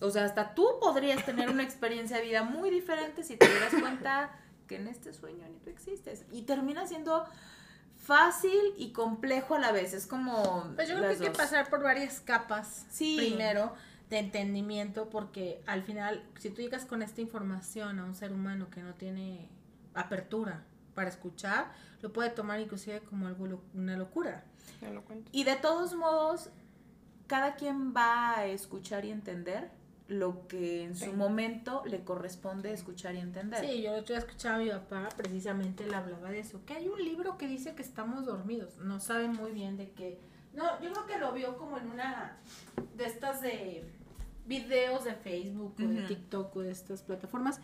[0.00, 3.72] O sea, hasta tú podrías tener una experiencia de vida muy diferente si te dieras
[3.80, 4.30] cuenta
[4.66, 6.24] que en este sueño ni tú existes.
[6.32, 7.24] Y termina siendo
[7.96, 9.94] fácil y complejo a la vez.
[9.94, 10.64] Es como.
[10.74, 13.16] Pues yo creo que hay que pasar por varias capas Sí.
[13.16, 13.72] primero
[14.10, 18.68] de entendimiento, porque al final, si tú llegas con esta información a un ser humano
[18.70, 19.48] que no tiene
[19.94, 20.62] apertura
[20.94, 24.44] para escuchar, lo puede tomar inclusive como algo lo- una locura.
[24.82, 25.30] Ya lo cuento.
[25.32, 26.50] Y de todos modos,
[27.26, 29.70] cada quien va a escuchar y entender
[30.18, 31.12] lo que en su Sí.
[31.12, 33.60] momento le corresponde escuchar y entender.
[33.64, 36.74] Sí, yo el otro día escuchaba a mi papá, precisamente él hablaba de eso, que
[36.74, 40.18] hay un libro que dice que estamos dormidos, no sabe muy bien de qué.
[40.52, 42.36] No, yo creo que lo vio como en una
[42.96, 43.84] de estas de
[44.46, 46.02] videos de Facebook o de.
[46.02, 47.60] TikTok o de estas plataformas,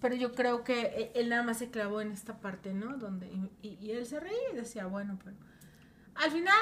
[0.00, 2.96] pero yo creo que e- él nada más se clavó en esta parte, ¿no?
[2.98, 5.36] Donde, y, y- y él se reía y decía, bueno, pero
[6.16, 6.58] al final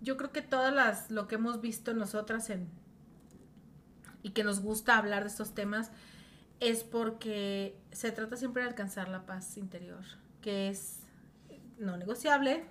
[0.00, 2.68] yo creo que todas las, lo que hemos visto nosotras en,
[4.22, 5.90] y que nos gusta hablar de estos temas,
[6.60, 10.04] es porque se trata siempre de alcanzar la paz interior,
[10.40, 11.00] que es
[11.78, 12.64] no negociable.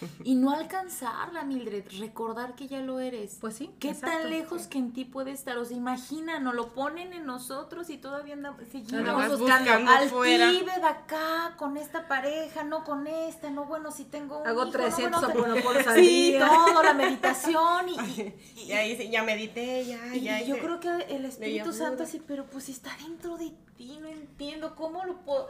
[0.24, 3.36] Y no alcanzarla, Mildred, recordar que ya lo eres.
[3.40, 3.70] Pues sí.
[3.78, 4.18] ¿Qué exacto.
[4.22, 5.56] tan lejos que en ti puede estar?
[5.58, 10.72] O sea, imagina, nos lo ponen en nosotros y todavía andamos, seguimos buscando, al pibe
[10.76, 14.66] de acá, con esta pareja, no con esta, no, bueno, si tengo un Hago hijo,
[14.66, 18.34] no, 300 bueno, oponoponos al Sí, todo, la meditación y, y-
[18.70, 20.40] Y ahí ya medité, ya, y ya.
[20.42, 22.06] yo hice- creo que el Espíritu Santo Buda.
[22.06, 25.48] sí, pero pues está dentro de ti, no entiendo cómo lo puedo...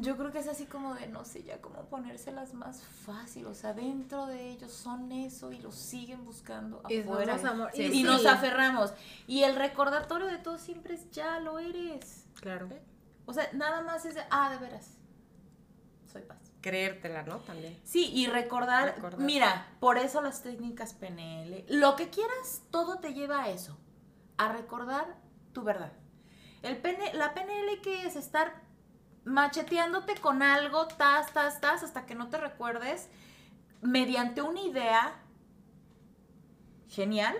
[0.00, 3.54] Yo, creo que es así como de, no sé, ya cómo ponérselas más fácil, o
[3.54, 7.36] sea, dentro de ellos son eso y lo siguen buscando Y afuera.
[7.38, 7.70] somos amor.
[7.74, 8.92] Sí, Y y nos aferramos.
[9.26, 12.26] Y el recordatorio de todo siempre es, ya lo eres.
[12.40, 12.68] Claro.
[13.26, 14.96] O sea, nada más es de, ah, de veras,
[16.12, 16.38] soy paz.
[16.60, 17.38] Creértela, ¿no?
[17.38, 17.78] También.
[17.84, 19.20] Sí, y recordar, Recordar.
[19.20, 23.76] mira, por eso las técnicas PNL, lo que quieras, todo te lleva a eso,
[24.36, 25.16] a recordar
[25.52, 25.92] tu verdad.
[26.62, 28.67] El PN, la PNL que es estar
[29.24, 33.08] macheteándote con algo, tas, tas, tas, hasta que no te recuerdes,
[33.82, 35.12] mediante una idea
[36.88, 37.36] genial,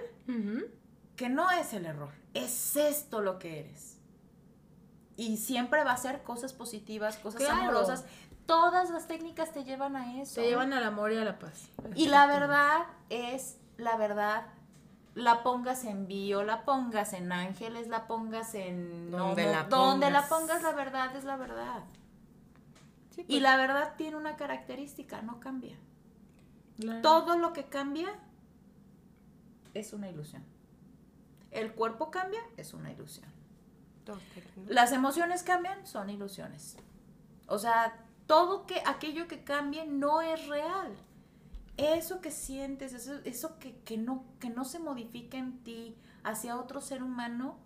[1.16, 3.98] que no es el error, es esto lo que eres.
[5.16, 7.62] Y siempre va a ser cosas positivas, cosas Claro.
[7.62, 8.04] amorosas.
[8.46, 10.34] Todas las técnicas te llevan a eso.
[10.36, 11.68] Se llevan al amor y a la paz.
[11.96, 14.46] Y la verdad es, la verdad,
[15.14, 19.10] la pongas en bio, la pongas en ángeles, la pongas en...
[19.10, 20.48] Donde no, la donde la pongas.
[20.48, 21.82] pongas, la verdad es la verdad.
[23.10, 25.76] Sí, Y la verdad tiene una característica, no cambia.
[26.78, 27.02] Claro.
[27.02, 28.08] Todo lo que cambia
[29.74, 30.44] es una ilusión.
[31.50, 33.26] El cuerpo cambia, es una ilusión.
[34.66, 36.76] Las emociones cambian, son ilusiones.
[37.46, 40.96] O sea, todo que aquello que cambie no es real.
[41.78, 46.58] Eso que sientes, eso, eso que, que no, que no se modifica en ti hacia
[46.58, 47.56] otro ser humano,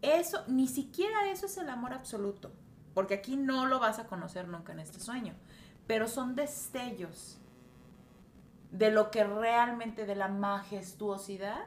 [0.00, 2.52] eso, ni siquiera eso es el amor absoluto.
[2.94, 5.34] Porque aquí no lo vas a conocer nunca en este sueño.
[5.86, 7.38] Pero son destellos
[8.70, 11.66] de lo que realmente, de la majestuosidad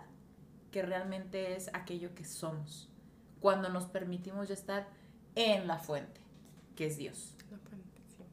[0.71, 2.89] que realmente es aquello que somos.
[3.39, 4.88] Cuando nos permitimos ya estar
[5.36, 6.19] en la fuente,
[6.76, 7.34] que es Dios.
[7.52, 8.24] La fuente, sí.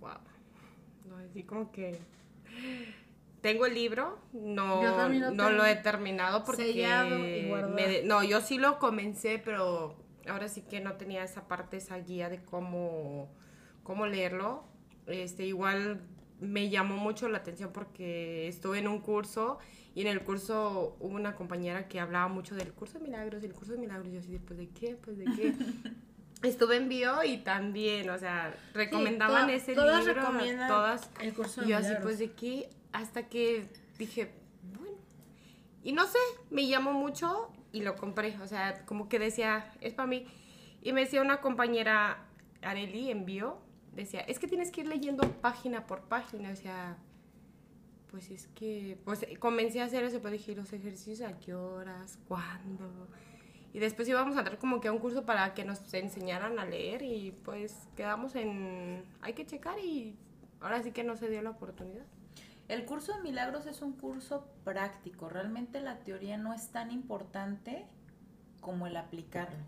[0.00, 0.18] Wow.
[1.04, 1.98] No, así como que.
[3.42, 6.70] Tengo el libro, no, lo no lo he terminado porque.
[6.70, 9.94] Y me no, yo sí lo comencé, pero
[10.26, 13.28] ahora sí que no tenía esa parte, esa guía de cómo,
[13.84, 14.64] cómo leerlo.
[15.06, 16.00] Este, igual
[16.40, 19.58] me llamó mucho la atención porque estuve en un curso
[19.94, 23.46] y en el curso hubo una compañera que hablaba mucho del curso de milagros y
[23.46, 24.08] el curso de milagros.
[24.08, 25.54] Y yo así, pues de qué, pues de qué.
[26.42, 30.20] Estuve en bio y también, o sea, recomendaban ese todas libro.
[30.20, 31.10] recomiendan todas.
[31.20, 33.66] el curso de Y yo así, pues de qué, hasta que
[33.98, 34.32] dije,
[34.78, 34.98] bueno.
[35.82, 36.18] Y no sé,
[36.50, 38.36] me llamó mucho y lo compré.
[38.42, 40.26] O sea, como que decía, es para mí.
[40.82, 42.26] Y me decía una compañera,
[42.62, 43.58] Areli, en bio,
[43.92, 46.50] decía, es que tienes que ir leyendo página por página.
[46.50, 46.98] O sea,
[48.10, 51.54] pues es que, pues comencé a hacer eso, pero dije, ¿y los ejercicios a qué
[51.54, 52.18] horas?
[52.28, 53.08] ¿Cuándo?
[53.76, 56.64] Y después íbamos a entrar como que a un curso para que nos enseñaran a
[56.64, 60.16] leer y pues quedamos en, hay que checar y
[60.62, 62.06] ahora sí que no se dio la oportunidad.
[62.68, 65.28] El curso de milagros es un curso práctico.
[65.28, 67.84] Realmente la teoría no es tan importante
[68.62, 69.62] como el aplicarlo.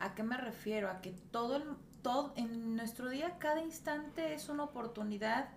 [0.00, 0.90] ¿A qué me refiero?
[0.90, 1.62] A que todo el
[2.02, 5.50] todo en nuestro día cada instante es una oportunidad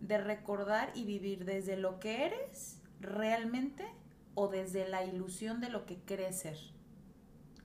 [0.00, 3.86] de recordar y vivir desde lo que eres realmente
[4.34, 6.58] o desde la ilusión de lo que crees ser.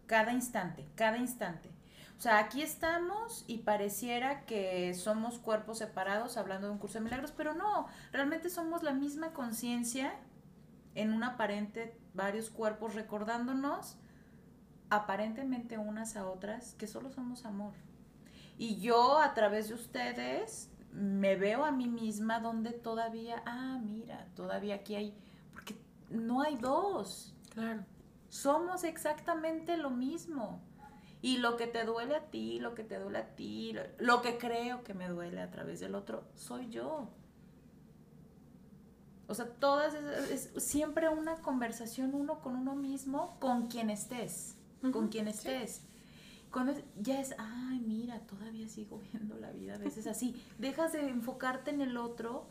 [0.08, 1.70] Cada instante, cada instante.
[2.18, 7.04] O sea, aquí estamos y pareciera que somos cuerpos separados hablando de un curso de
[7.04, 10.16] milagros, pero no, realmente somos la misma conciencia
[10.96, 13.98] en un aparente varios cuerpos recordándonos
[14.90, 17.74] aparentemente unas a otras que solo somos amor.
[18.58, 24.28] Y yo a través de ustedes me veo a mí misma donde todavía, ah, mira,
[24.36, 25.16] todavía aquí hay,
[25.54, 25.76] porque
[26.10, 27.36] no hay dos.
[27.54, 27.84] Claro.
[28.30, 30.62] Somos exactamente lo mismo.
[31.22, 34.38] Y lo que te duele a ti, lo que te duele a ti, lo, que
[34.38, 37.10] creo que me duele a través del otro, soy yo.
[39.28, 44.58] O sea, todas es, siempre una conversación uno con uno mismo, con quien estés,
[44.92, 45.82] con quien estés.
[46.52, 50.42] Cuando ya es, ay, mira, todavía sigo viendo la vida a veces así.
[50.60, 52.48] Dejas de enfocarte en el otro,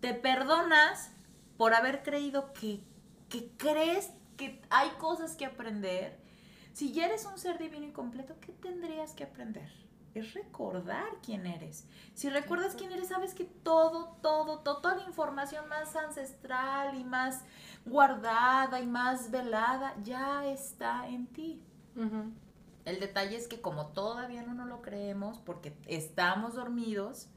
[0.00, 1.12] te perdonas
[1.56, 2.80] por haber creído que,
[3.28, 6.18] que crees que hay cosas que aprender.
[6.72, 9.70] Si ya eres un ser divino y completo, ¿qué tendrías que aprender?
[10.14, 11.86] Es recordar quién eres.
[12.14, 17.04] Si recuerdas quién eres, sabes que todo, todo, todo, toda la información más ancestral y
[17.04, 17.44] más
[17.84, 21.62] guardada y más velada ya está en ti.
[22.84, 27.28] El detalle es que como todavía no nos lo creemos porque estamos dormidos,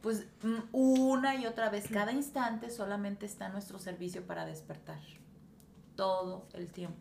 [0.00, 5.00] pues mm, una y otra vez, cada instante solamente está a nuestro servicio para despertar.
[5.96, 6.98] Todo el tiempo.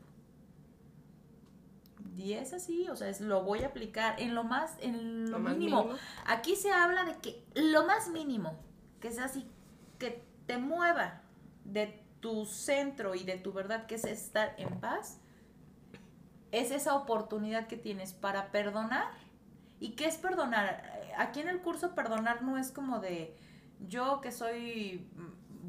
[2.15, 5.39] Y es así, o sea, es, lo voy a aplicar en lo más, en lo,
[5.39, 5.89] mínimo.
[6.25, 8.53] Aquí se habla de que lo más mínimo,
[8.99, 9.47] que es así,
[9.97, 11.21] que te mueva
[11.65, 15.19] de tu centro y de tu verdad, que es estar en paz,
[16.51, 19.08] es esa oportunidad que tienes para perdonar.
[19.79, 20.84] ¿Y qué es perdonar?
[21.17, 23.36] Aquí en el curso perdonar no es como de
[23.88, 25.06] yo que soy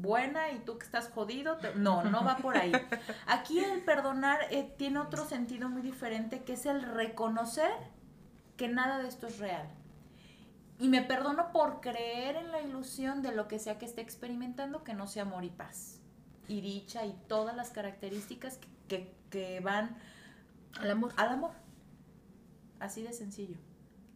[0.05, 1.57] buena y tú que estás jodido.
[1.75, 2.71] No, no va por ahí.
[3.27, 7.71] Aquí el perdonar eh, tiene otro sentido muy diferente que es el reconocer
[8.55, 9.67] que nada de esto es real.
[10.79, 14.83] Y me perdono por creer en la ilusión de lo que sea que esté experimentando
[14.83, 15.99] que no sea amor y paz.
[16.47, 19.97] Y dicha y todas las características que, que van
[20.79, 21.13] al amor.
[21.17, 21.51] Al amor.
[22.79, 23.57] Así de sencillo.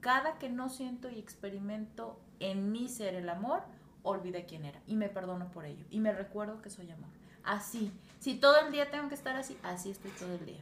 [0.02, 3.64] Cada que no siento y experimento en mi ser el amor,
[4.10, 7.10] olvidé quién era y me perdono por ello y me recuerdo que soy amor.
[7.44, 7.92] Así.
[8.20, 10.62] Si todo el día tengo que estar así, así estoy todo el día.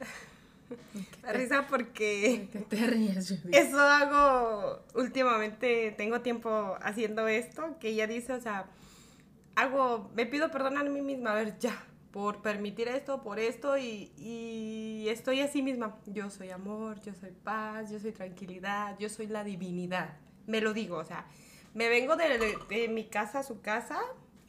[1.22, 8.32] La risa porque te ríes, eso hago últimamente, tengo tiempo haciendo esto, que ella dice,
[8.32, 8.66] o sea,
[9.54, 13.76] hago, me pido perdón a mí misma, a ver, ya, por permitir esto, por esto,
[13.78, 15.98] y, estoy así misma.
[16.06, 20.16] Yo soy amor, yo soy paz, yo soy tranquilidad, yo soy la divinidad.
[20.46, 21.26] Me lo digo, o sea,
[21.74, 23.98] me vengo de, mi casa a su casa,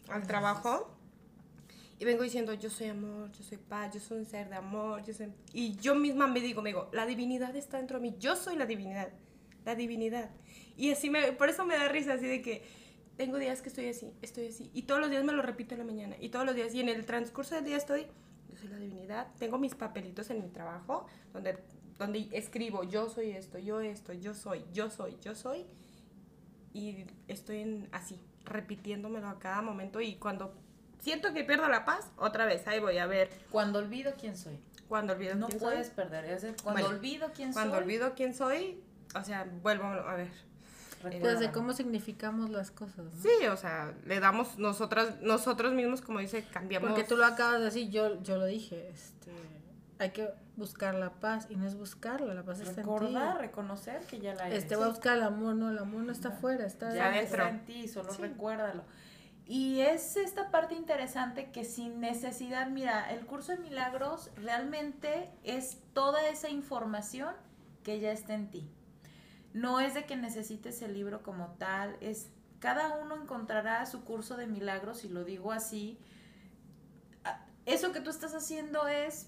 [0.09, 0.95] al trabajo,
[1.99, 5.03] y vengo diciendo, yo soy amor, yo soy paz, yo soy un ser de amor,
[5.03, 5.31] yo soy...
[5.53, 8.55] Y yo misma me digo, me digo, la divinidad está dentro de mí, yo soy
[8.55, 9.09] la divinidad,
[9.63, 10.29] la divinidad.
[10.75, 12.63] Y así me, por eso me da risa, así de que
[13.15, 14.71] tengo días que estoy así, estoy así.
[14.73, 16.15] Y todos los días me lo repito en la mañana.
[16.19, 16.73] Y todos los días.
[16.73, 18.07] Y en el transcurso del día estoy,
[18.49, 19.27] yo soy la divinidad.
[19.37, 21.57] Tengo mis papelitos en mi trabajo donde,
[21.97, 25.65] donde escribo, yo soy esto, yo esto, yo soy, yo soy, yo soy.
[26.73, 30.01] Y estoy en, así, repitiéndomelo a cada momento.
[30.01, 30.53] Y cuando
[30.99, 33.29] siento que pierdo la paz, otra vez, ahí voy a ver.
[33.51, 34.59] Cuando olvido quién soy.
[34.87, 36.25] Cuando olvido no puedes perder.
[36.25, 37.61] Es cuando olvido quién soy.
[37.61, 38.79] Cuando olvido quién soy,
[39.15, 40.53] o sea, vuelvo a ver
[41.19, 43.05] pues de cómo significamos las cosas.
[43.21, 46.89] Sí, o sea, le damos nosotras, nosotros mismos, como dice, cambiamos.
[46.89, 49.31] Porque tú lo acabas de decir, yo, yo lo dije, este,
[50.03, 53.15] hay que buscar la paz y no es buscarla, la paz está en ti.
[53.39, 56.29] reconocer que ya la Este va a buscar el amor, no, el amor no está
[56.29, 57.47] afuera, está ya dentro.
[57.47, 58.83] en ti, solo recuérdalo.
[59.45, 65.79] Y es esta parte interesante que sin necesidad, mira, el curso de milagros realmente es
[65.93, 67.33] toda esa información
[67.83, 68.69] que ya está en ti.
[69.53, 72.29] No es de que necesites el libro como tal, es
[72.59, 75.99] cada uno encontrará su curso de milagros y lo digo así.
[77.65, 79.27] Eso que tú estás haciendo es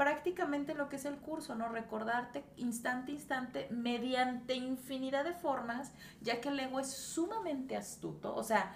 [0.00, 1.68] prácticamente lo que es el curso, ¿no?
[1.68, 5.92] Recordarte instante a instante mediante infinidad de formas,
[6.22, 8.74] ya que el ego es sumamente astuto, o sea,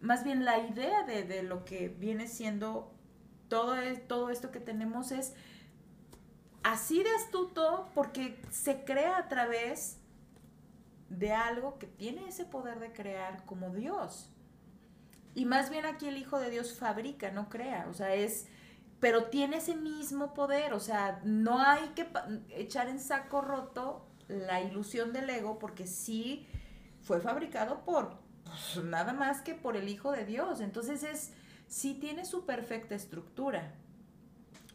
[0.00, 2.92] más bien la idea de, lo que viene siendo
[3.46, 3.76] todo,
[4.08, 5.34] todo esto que tenemos es
[6.64, 10.00] así de astuto porque se crea a través
[11.08, 14.34] de algo que tiene ese poder de crear como Dios.
[15.36, 17.86] Y más bien aquí el Hijo de Dios fabrica, no crea.
[17.88, 18.48] O sea, es
[19.00, 22.06] pero tiene ese mismo poder, o sea, no hay que
[22.50, 26.46] echar en saco roto la ilusión del ego porque sí
[27.02, 31.32] fue fabricado por pues, nada más que por el Hijo de Dios, entonces es
[31.66, 33.72] sí tiene su perfecta estructura.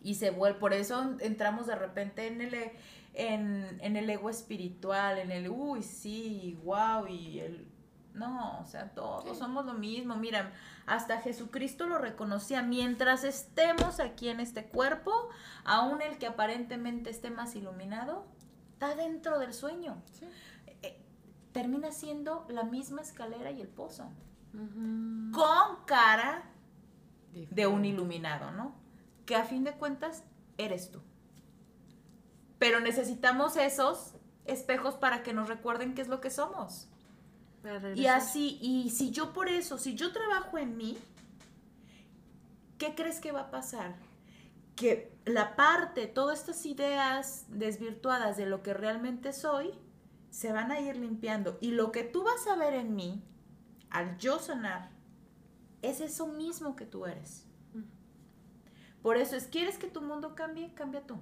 [0.03, 2.74] Y se vuelve, por eso entramos de repente en el, e-
[3.13, 7.67] en, en el ego espiritual, en el, uy, sí, wow, y el,
[8.14, 10.51] no, o sea, todos somos lo mismo, mira,
[10.86, 15.12] hasta Jesucristo lo reconocía, mientras estemos aquí en este cuerpo,
[15.64, 18.26] aún el que aparentemente esté más iluminado,
[18.74, 20.01] está dentro del sueño.
[20.82, 21.01] Eh,
[21.51, 24.10] termina siendo la misma escalera y el pozo,
[24.51, 26.43] con cara
[27.32, 28.74] de un iluminado, ¿no?
[29.26, 30.24] Que a fin de cuentas
[30.57, 31.01] eres tú.
[32.57, 36.89] Pero necesitamos esos espejos para que nos recuerden qué es lo que somos.
[37.95, 40.97] Y así, y si yo por eso, si yo trabajo en mí,
[42.78, 43.95] ¿qué crees que va a pasar?
[44.76, 49.72] Que la parte, todas estas ideas desvirtuadas de lo que realmente soy,
[50.30, 51.57] se van a ir limpiando.
[51.60, 53.22] Y lo que tú vas a ver en mí,
[53.89, 54.89] al yo sanar,
[55.82, 57.45] es eso mismo que tú eres.
[59.01, 60.74] Por eso es, ¿quieres que tu mundo cambie?
[60.74, 61.18] Cambia tú.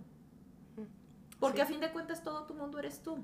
[1.39, 3.23] Porque a fin de cuentas todo tu mundo eres tú.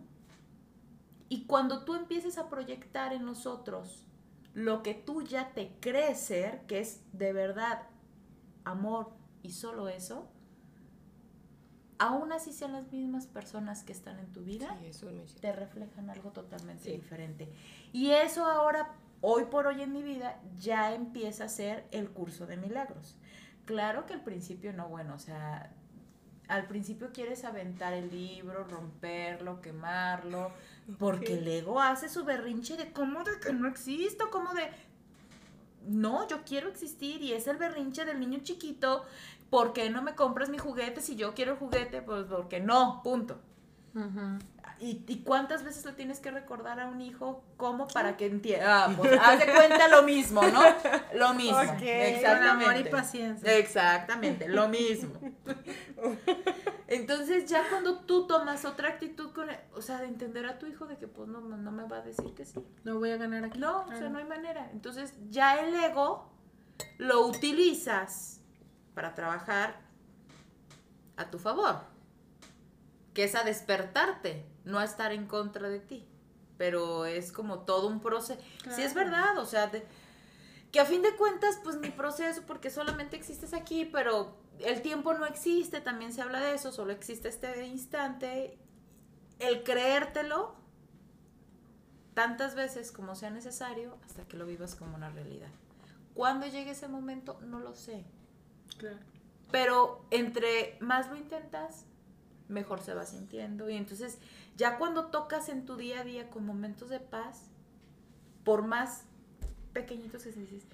[1.29, 4.05] Y cuando tú empieces a proyectar en los otros
[4.53, 7.87] lo que tú ya te crees ser, que es de verdad
[8.65, 9.11] amor
[9.41, 10.29] y solo eso,
[11.97, 15.09] aún así sean las mismas personas que están en tu vida, Sí, eso
[15.41, 16.91] te reflejan algo totalmente Sí.
[16.91, 17.51] diferente.
[17.91, 22.45] Y eso ahora, hoy por hoy en mi vida, ya empieza a ser el curso
[22.45, 23.17] de milagros.
[23.65, 25.73] Claro que al principio no, bueno, o sea,
[26.47, 30.51] al principio quieres aventar el libro, romperlo, quemarlo,
[30.99, 34.69] porque el ego hace su berrinche de cómo de que no existo, cómo de...
[35.87, 39.05] No, yo quiero existir y es el berrinche del niño chiquito.
[39.49, 42.01] ¿Por qué no me compras mi juguete si yo quiero el juguete?
[42.01, 43.37] Pues porque no, punto.
[44.79, 48.85] ¿Y, y cuántas veces le tienes que recordar a un hijo cómo para que entienda?
[48.85, 50.61] Ah, pues haz de cuenta lo mismo, ¿no?
[51.15, 51.59] Lo mismo.
[51.61, 52.23] Exactamente.
[52.23, 53.57] Con amor y paciencia.
[53.57, 55.13] Exactamente, lo mismo.
[56.87, 60.65] Entonces ya cuando tú tomas otra actitud con, el- o sea, de entender a tu
[60.67, 62.59] hijo de que pues no, no me va a decir que sí.
[62.83, 63.59] No voy a ganar aquí.
[63.59, 64.69] No, o sea, no hay manera.
[64.73, 66.29] Entonces ya el ego
[66.97, 68.41] lo utilizas
[68.93, 69.75] para trabajar
[71.15, 71.81] a tu favor,
[73.13, 76.07] que es a despertarte, no a estar en contra de ti.
[76.57, 78.39] Pero es como todo un proceso.
[78.75, 79.85] Sí, es verdad, o sea, de-
[80.71, 85.13] que a fin de cuentas, pues mi proceso, porque solamente existes aquí, pero el tiempo
[85.13, 88.57] no existe, también se habla de eso, solo existe este instante.
[89.39, 90.55] El creértelo
[92.13, 95.49] tantas veces como sea necesario hasta que lo vivas como una realidad.
[96.13, 97.39] ¿Cuándo llegue ese momento?
[97.41, 98.05] No lo sé.
[98.77, 98.99] Claro.
[99.51, 101.85] Pero entre más lo intentas,
[102.47, 103.69] mejor se va sintiendo.
[103.69, 104.19] Y entonces,
[104.57, 107.45] ya cuando tocas en tu día a día con momentos de paz,
[108.43, 109.05] por más
[109.73, 110.65] pequeñitos que se dices,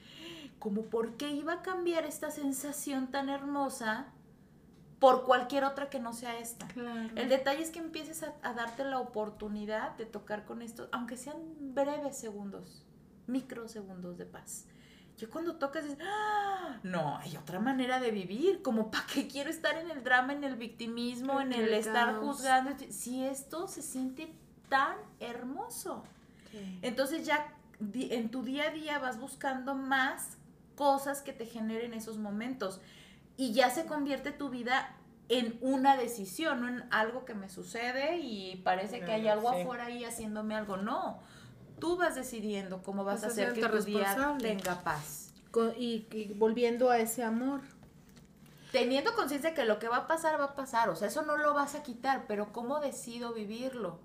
[0.60, 4.08] como por qué iba a cambiar esta sensación tan hermosa
[5.00, 6.68] por cualquier otra que no sea esta.
[6.68, 7.10] Claro.
[7.16, 11.16] El detalle es que empieces a, a darte la oportunidad de tocar con esto, aunque
[11.16, 11.38] sean
[11.74, 12.84] breves segundos,
[13.28, 14.66] microsegundos de paz.
[15.20, 19.50] Yo cuando tocas dices, "Ah, no, hay otra manera de vivir, como para qué quiero
[19.50, 24.34] estar en el drama, en el victimismo, en el estar juzgando, si esto se siente
[24.70, 26.04] tan hermoso.
[26.82, 30.38] Entonces ya en tu día a día vas buscando más
[30.76, 32.82] cosas que te generen esos momentos
[33.38, 34.96] y ya se convierte tu vida
[35.28, 39.62] en una decisión, no en algo que me sucede y parece que hay algo sí.
[39.62, 40.78] afuera ahí haciéndome algo.
[40.78, 41.22] No,
[41.80, 45.34] tú vas decidiendo cómo vas a hacer que tu día tenga paz.
[45.78, 47.62] Y, y volviendo a ese amor.
[48.72, 50.90] Teniendo conciencia que lo que va a pasar, va a pasar.
[50.90, 54.00] O sea, eso no lo vas a quitar, pero ¿cómo decido vivirlo?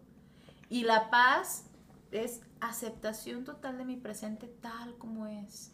[0.70, 1.64] Y la paz
[2.10, 5.72] es aceptación total de mi presente tal como es.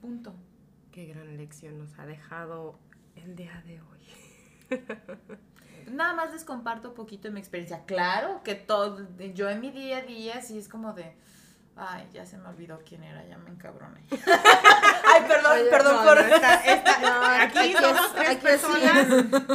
[0.00, 0.34] Punto.
[0.90, 2.78] Qué gran lección nos ha dejado
[3.14, 4.00] el día de hoy.
[5.90, 7.84] Nada más les comparto un poquito de mi experiencia.
[7.86, 11.14] Claro que todo, yo en mi día a día sí es como de,
[11.76, 14.02] ay, ya se me olvidó quién era, ya me encabroné.
[14.10, 16.22] ay, perdón, Oye, perdón No, por...
[16.22, 16.30] no,
[17.00, 19.06] No, aquí aquí somos es- tres aquí personas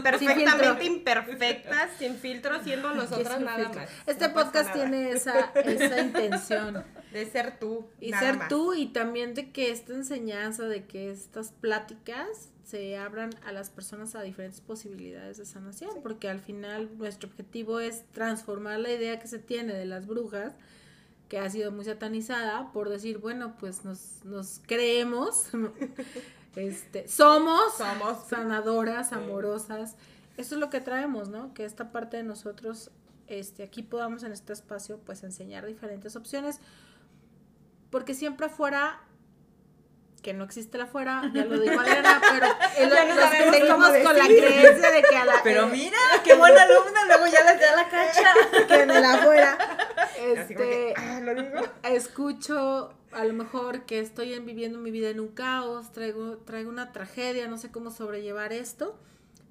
[0.03, 3.81] perfectamente imperfectas, sin filtro, siendo nosotras nada filtro.
[3.81, 3.89] más.
[4.07, 6.83] Este podcast tiene esa, esa intención.
[7.11, 7.87] De ser tú.
[8.01, 8.47] Y nada ser más.
[8.49, 12.27] tú y también de que esta enseñanza, de que estas pláticas
[12.65, 17.79] se abran a las personas a diferentes posibilidades de sanación, porque al final nuestro objetivo
[17.79, 20.53] es transformar la idea que se tiene de las brujas,
[21.29, 25.47] que ha sido muy satanizada, por decir, bueno, pues nos, nos creemos
[26.55, 28.27] Este, somos, Somos.
[28.27, 29.95] sanadoras, amorosas.
[30.37, 31.53] Eso es lo que traemos, ¿no?
[31.53, 32.91] Que esta parte de nosotros,
[33.27, 36.59] este, aquí podamos en este espacio, pues enseñar diferentes opciones.
[37.89, 39.01] Porque siempre afuera,
[40.25, 42.89] que no existe la afuera, ya lo dijo Adriana, pero eh,
[43.29, 47.05] seguimos cómo con la creencia de que a la Pero eh, mira, qué buena alumna,
[47.05, 48.33] luego ya les da la cacha.
[48.67, 49.55] que en el afuera.
[50.41, 51.61] Así como que, Este, ah, lo digo.
[51.83, 56.71] escucho a lo mejor que estoy en- viviendo mi vida en un caos, traigo, traigo
[56.71, 58.97] una tragedia, no sé cómo sobrellevar esto.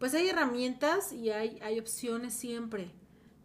[0.00, 2.90] Pues hay herramientas y hay, hay opciones siempre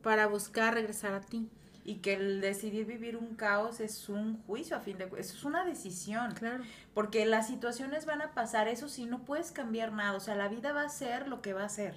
[0.01, 1.47] para buscar regresar a ti.
[1.89, 5.43] Y que el decidir vivir un caos es un juicio, a fin de cuentas, es
[5.43, 6.33] una decisión.
[6.35, 6.63] Claro.
[6.93, 10.15] Porque las situaciones van a pasar, eso sí, no puedes cambiar nada.
[10.15, 11.95] O sea, la vida va a ser lo que va a ser.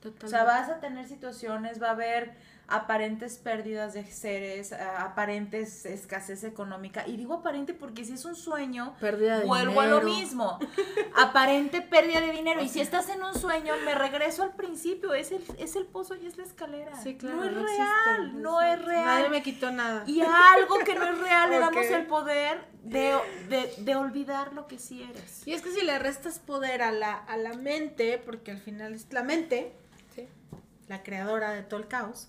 [0.00, 0.26] Totalmente.
[0.26, 2.34] O sea, vas a tener situaciones, va a haber
[2.68, 7.06] aparentes pérdidas de seres, a- aparentes escasez económica.
[7.06, 10.58] Y digo aparente porque si es un sueño, Pérdida de vuelvo a lo mismo.
[11.16, 12.62] Aparente pérdida de dinero.
[12.62, 15.14] Y si estás en un sueño, me regreso al principio.
[15.14, 16.94] Es el, es el pozo y es la escalera.
[17.02, 17.36] Sí, claro.
[17.36, 19.04] No es existe, real, no es real.
[19.04, 20.04] Nadie me quitó nada.
[20.06, 23.16] Y a algo que no es real le damos el poder de,
[23.48, 25.46] de, de olvidar lo que sí eres.
[25.46, 28.92] Y es que si le restas poder a la, a la mente, porque al final
[28.94, 29.72] es la mente,
[30.88, 32.28] la creadora de todo el caos,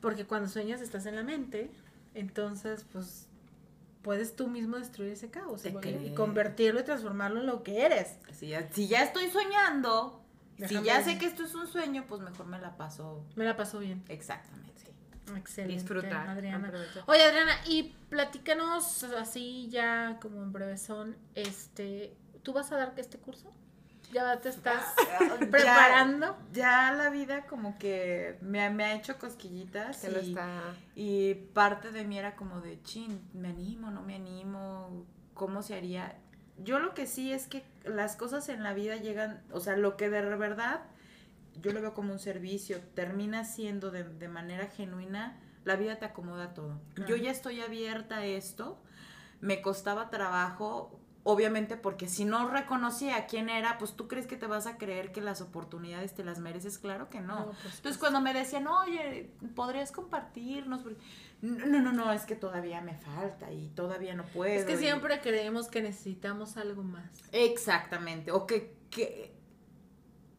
[0.00, 1.70] porque cuando sueñas estás en la mente,
[2.14, 3.26] entonces pues
[4.02, 8.16] puedes tú mismo destruir ese caos y, convertirlo y transformarlo en lo que eres.
[8.32, 10.22] Si ya, si ya estoy soñando,
[10.66, 13.56] si ya sé que esto es un sueño, pues mejor me la paso Me la
[13.56, 14.02] pasó bien.
[14.08, 14.68] exactamente.
[15.36, 15.74] Excelente.
[15.74, 16.72] Disfrutar, Adriana.
[17.06, 23.18] Oye, Adriana, y platícanos así ya como en brevesón, este, ¿tú vas a dar este
[23.18, 23.52] curso?
[24.12, 24.94] ¿Ya te estás
[25.50, 26.36] preparando?
[26.52, 30.74] Ya, la vida como que me, ha- me ha hecho cosquillitas Que lo y, está.
[30.94, 35.04] y parte de mí era como de, chin, me animo, no me animo,
[35.34, 36.16] ¿cómo se haría?
[36.58, 39.96] Yo lo que sí es que las cosas en la vida llegan, o sea, lo
[39.96, 40.80] que de verdad
[41.60, 46.06] yo lo veo como un servicio, termina siendo de, de manera genuina, la vida te
[46.06, 46.80] acomoda todo.
[47.06, 48.80] Yo ya estoy abierta a esto,
[49.40, 50.98] me costaba trabajo,
[51.30, 55.12] obviamente porque si no reconocía quién era, pues tú crees que te vas a creer
[55.12, 57.40] que las oportunidades te las mereces, claro que no.
[57.40, 60.86] No, pues, Entonces cuando me decían, oye, ¿podrías compartirnos?
[61.42, 64.54] No, no, no, no, es que todavía me falta y todavía no puedo.
[64.58, 67.10] Es que y- siempre creemos que necesitamos algo más.
[67.32, 69.34] Exactamente, o que, que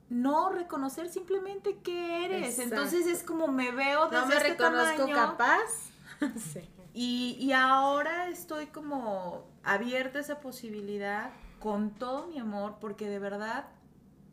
[0.09, 2.57] no reconocer simplemente qué eres.
[2.57, 2.63] Exacto.
[2.75, 5.91] Entonces es como me veo desde No me este reconozco tamaño, capaz.
[6.51, 6.67] sí.
[6.93, 13.19] Y, y ahora estoy como abierta a esa posibilidad con todo mi amor, porque de
[13.19, 13.67] verdad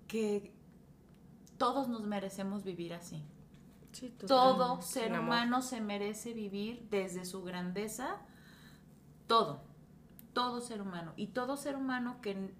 [0.06, 0.52] que
[1.58, 3.22] todos nos merecemos vivir así.
[3.92, 8.18] Sí, Todo ser humano se merece vivir desde su grandeza,
[9.26, 9.62] todo,
[10.34, 11.14] todo ser humano.
[11.16, 12.54] Y todo ser humano que en,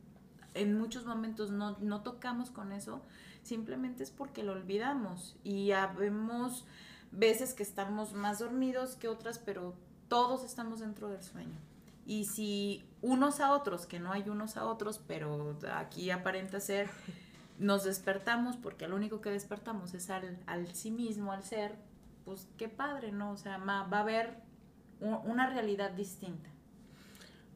[0.55, 3.03] en muchos momentos no, no tocamos con eso,
[3.43, 5.37] simplemente es porque lo olvidamos.
[5.45, 6.65] Y habemos
[7.13, 9.75] veces que estamos más dormidos que otras, pero
[10.09, 11.59] todos estamos dentro del sueño.
[12.07, 16.89] Y si unos a otros, que no hay unos a otros, pero aquí aparenta ser,
[17.59, 21.77] nos despertamos, porque lo único que despertamos es al, al sí mismo, al ser,
[22.25, 23.33] pues qué padre, ¿no?
[23.33, 24.41] O sea, va a haber
[25.01, 26.49] una realidad distinta.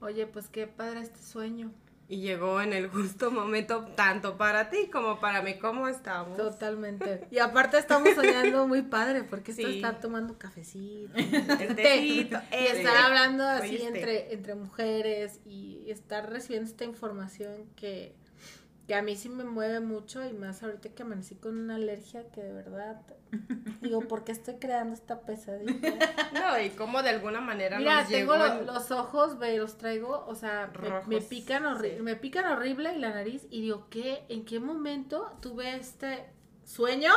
[0.00, 1.70] Oye, pues qué padre este sueño.
[2.10, 5.58] Y llegó en el justo momento, tanto para ti como para mí.
[5.58, 6.36] ¿Cómo estamos?
[6.36, 7.26] Totalmente.
[7.30, 9.76] Y aparte estamos soñando muy padre, porque esto Sí.
[9.76, 13.86] está tomando cafecito, El tecito, y el estar hablando así ¿Oíste?
[13.86, 18.16] entre, entre mujeres y estar recibiendo esta información que,
[18.90, 22.28] que a mí sí me mueve mucho y más ahorita que amanecí con una alergia
[22.32, 23.00] que de verdad
[23.82, 25.94] digo, ¿por qué estoy creando esta pesadilla?
[26.34, 29.56] No, y cómo de alguna manera Mira, nos tengo llegó lo- en- los ojos, ve,
[29.58, 30.72] los traigo, o sea,
[31.06, 32.02] me- pican horrible, sí.
[32.02, 34.24] me pican horrible y la nariz y digo, ¿qué?
[34.28, 36.24] ¿En qué momento tuve este
[36.64, 37.12] sueño?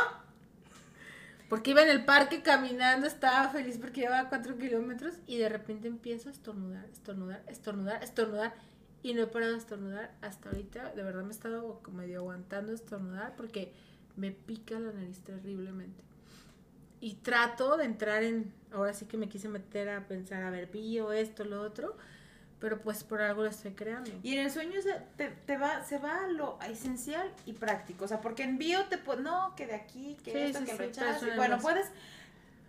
[1.48, 5.88] Porque iba en el parque caminando, estaba feliz porque llevaba cuatro kilómetros y de repente
[5.88, 8.54] empiezo a estornudar, estornudar, estornudar, estornudar
[9.04, 10.94] y no he parado de estornudar hasta ahorita.
[10.94, 13.70] De verdad me he estado como medio aguantando estornudar porque
[14.16, 16.02] me pica la nariz terriblemente.
[17.00, 20.68] Y trato de entrar en, ahora sí que me quise meter a pensar, a ver,
[20.68, 21.98] bio, esto, lo otro,
[22.58, 24.10] pero pues por algo lo estoy creando.
[24.22, 28.06] Y en el sueño se, te, te va, se va a lo esencial y práctico.
[28.06, 30.64] O sea, porque en bio te puede, no, que de aquí, que Sí, esto, sí,
[30.64, 31.26] que sí, rechazo.
[31.36, 31.90] Bueno, puedes,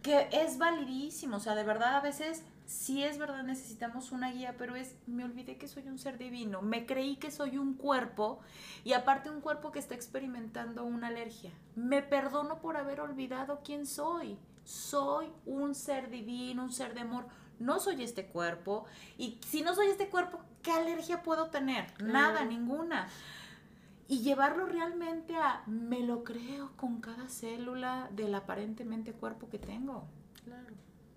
[0.04, 1.38] que es validísimo.
[1.38, 5.24] O sea, de verdad, a veces sí es verdad, necesitamos una guía, pero es, me
[5.24, 6.61] olvidé que soy un ser divino.
[6.61, 8.39] Me creí que soy un cuerpo
[8.84, 11.51] y aparte un cuerpo que está experimentando una alergia.
[11.76, 14.38] Me perdono por haber olvidado quién soy.
[14.63, 17.28] soy un ser divino, un ser de amor,
[17.59, 18.86] no soy este cuerpo.
[19.18, 21.86] Y si no soy este cuerpo, ¿qué alergia puedo tener?
[22.03, 23.07] Nada, ninguna.
[24.07, 30.05] Y llevarlo realmente a, me lo creo con cada célula del aparentemente cuerpo que tengo.
[30.43, 30.74] Claro.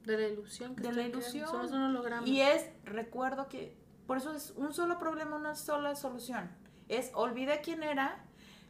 [0.08, 1.46] De la ilusión que De la ilusión.
[1.46, 2.26] Somos un holograma.
[2.26, 6.50] Y es, recuerdo que, por eso es un solo problema, una sola solución.
[6.88, 8.24] Es, olvidé quién era,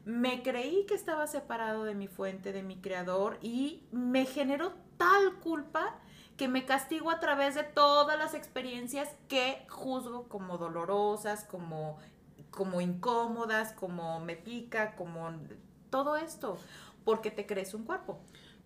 [0.05, 5.34] me creí que estaba separado de mi fuente, de mi creador, y me generó tal
[5.36, 5.95] culpa
[6.36, 11.99] que me castigo a través de todas las experiencias que juzgo como dolorosas, como,
[12.51, 15.30] como incómodas, como me pica, como
[15.91, 16.59] todo esto,
[17.05, 18.18] porque te crees un cuerpo.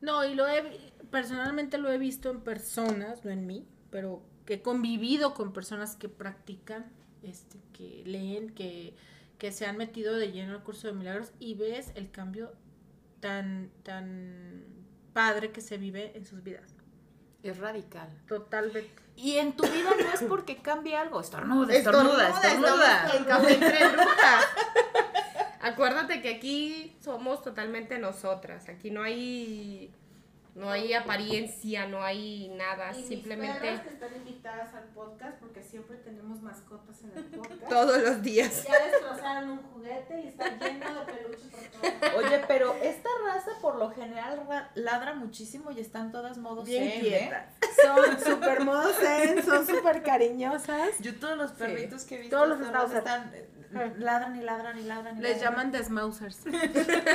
[0.02, 4.54] No, y lo he, personalmente lo he visto en personas, no en mí, pero que
[4.54, 6.90] he convivido con personas que practican,
[7.22, 8.96] este, que leen, que,
[9.38, 12.52] que se han metido de lleno al curso de milagros y ves el cambio
[13.20, 14.64] tan, tan
[15.12, 16.74] padre que se vive en sus vidas.
[17.44, 18.08] Es radical.
[18.26, 18.90] Totalmente.
[19.14, 21.20] Y en tu vida no es porque cambie algo.
[21.20, 24.40] Estornuda, estornuda, Estornuda, estornuda.
[25.60, 28.68] Acuérdate que aquí somos totalmente nosotras.
[28.68, 29.92] Aquí no hay
[30.54, 37.02] no hay apariencia, no hay nada, simplemente están invitadas al podcast, porque siempre tenemos mascotas
[37.02, 37.68] en el podcast.
[37.68, 38.64] todos los días.
[38.68, 42.18] Ya destrozaron un juguete y está lleno de peluches por todo.
[42.18, 46.90] Oye, pero esta raza por lo general ra- ladra muchísimo y están todas modos Bien
[46.90, 47.00] zen, ¿eh?
[47.00, 47.46] quietas.
[47.82, 50.98] Son súper modos zen, son súper cariñosas.
[51.00, 52.98] Yo todos los perritos que he visto Todos los schnauzers.
[52.98, 53.32] están
[53.98, 55.50] ladran y ladran y ladran y Les ladran.
[55.52, 56.40] llaman desmausers.
[56.46, 56.50] Y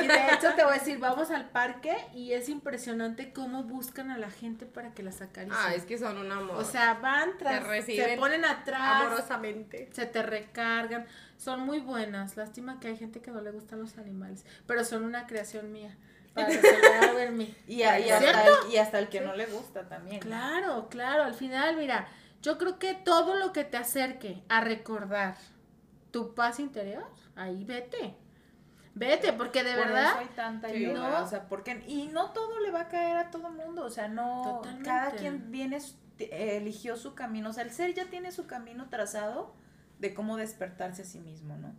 [0.08, 4.18] de hecho te voy a decir, vamos al parque y es impresionante cómo buscan a
[4.18, 5.58] la gente para que las acaricien.
[5.60, 6.55] Ah, es que son un amor.
[6.58, 9.89] O sea, van tras, se ponen atrás, amorosamente.
[9.91, 11.05] se te recargan.
[11.38, 12.36] Son muy buenas.
[12.38, 15.95] Lástima que hay gente que no le gustan los animales, pero son una creación mía.
[16.34, 17.55] Para que se vea algo en mí.
[17.68, 20.20] Y, a- y hasta el, y hasta el que no le gusta también.
[20.20, 21.24] Claro, claro.
[21.24, 22.08] Al final, mira,
[22.43, 25.36] yo creo que todo lo que te acerque a recordar
[26.12, 27.05] tu paz interior,
[27.36, 28.16] ahí vete.
[28.95, 30.10] Vete, porque de Por verdad.
[30.12, 31.24] eso hay tanta ayuda, No.
[31.24, 34.08] o sea, porque y no todo le va a caer a todo mundo, o sea,
[34.08, 34.89] no Totalmente.
[34.89, 35.78] cada quien viene
[36.20, 39.53] eligió su camino, o sea, el ser ya tiene su camino trazado
[39.99, 41.76] de cómo despertarse a sí mismo, ¿no?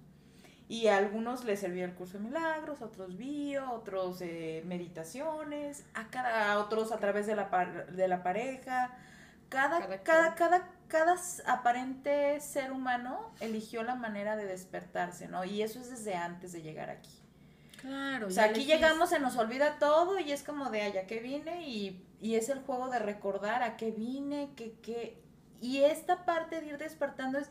[0.68, 5.85] Y a algunos les sirvió el curso de milagros, a otros bio, otros eh, meditaciones,
[5.95, 8.93] a cada a otros a través de la par- de la pareja.
[9.49, 11.16] Cada Cada cada cada cada,
[11.47, 15.45] aparente ser humano eligió la manera de despertarse, ¿no?
[15.45, 17.11] Y eso es desde antes de llegar aquí.
[17.80, 18.26] Claro.
[18.26, 21.68] O sea, aquí llegamos, se nos olvida todo y es como de allá que vine
[21.68, 25.22] y, y es el juego de recordar a qué vine, qué, qué.
[25.61, 27.51] Y esta parte de ir despertando es,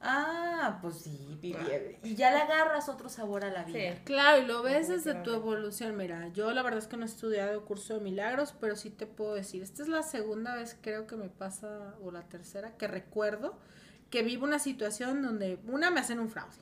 [0.00, 1.58] ah, pues sí, viví.
[2.02, 3.94] Y ya le agarras otro sabor a la vida.
[3.94, 4.00] Sí.
[4.04, 5.96] Claro, y lo ves desde tu evolución.
[5.96, 9.06] Mira, yo la verdad es que no he estudiado curso de milagros, pero sí te
[9.06, 12.88] puedo decir, esta es la segunda vez creo que me pasa, o la tercera, que
[12.88, 13.58] recuerdo
[14.10, 16.56] que vivo una situación donde una me hacen un fraude.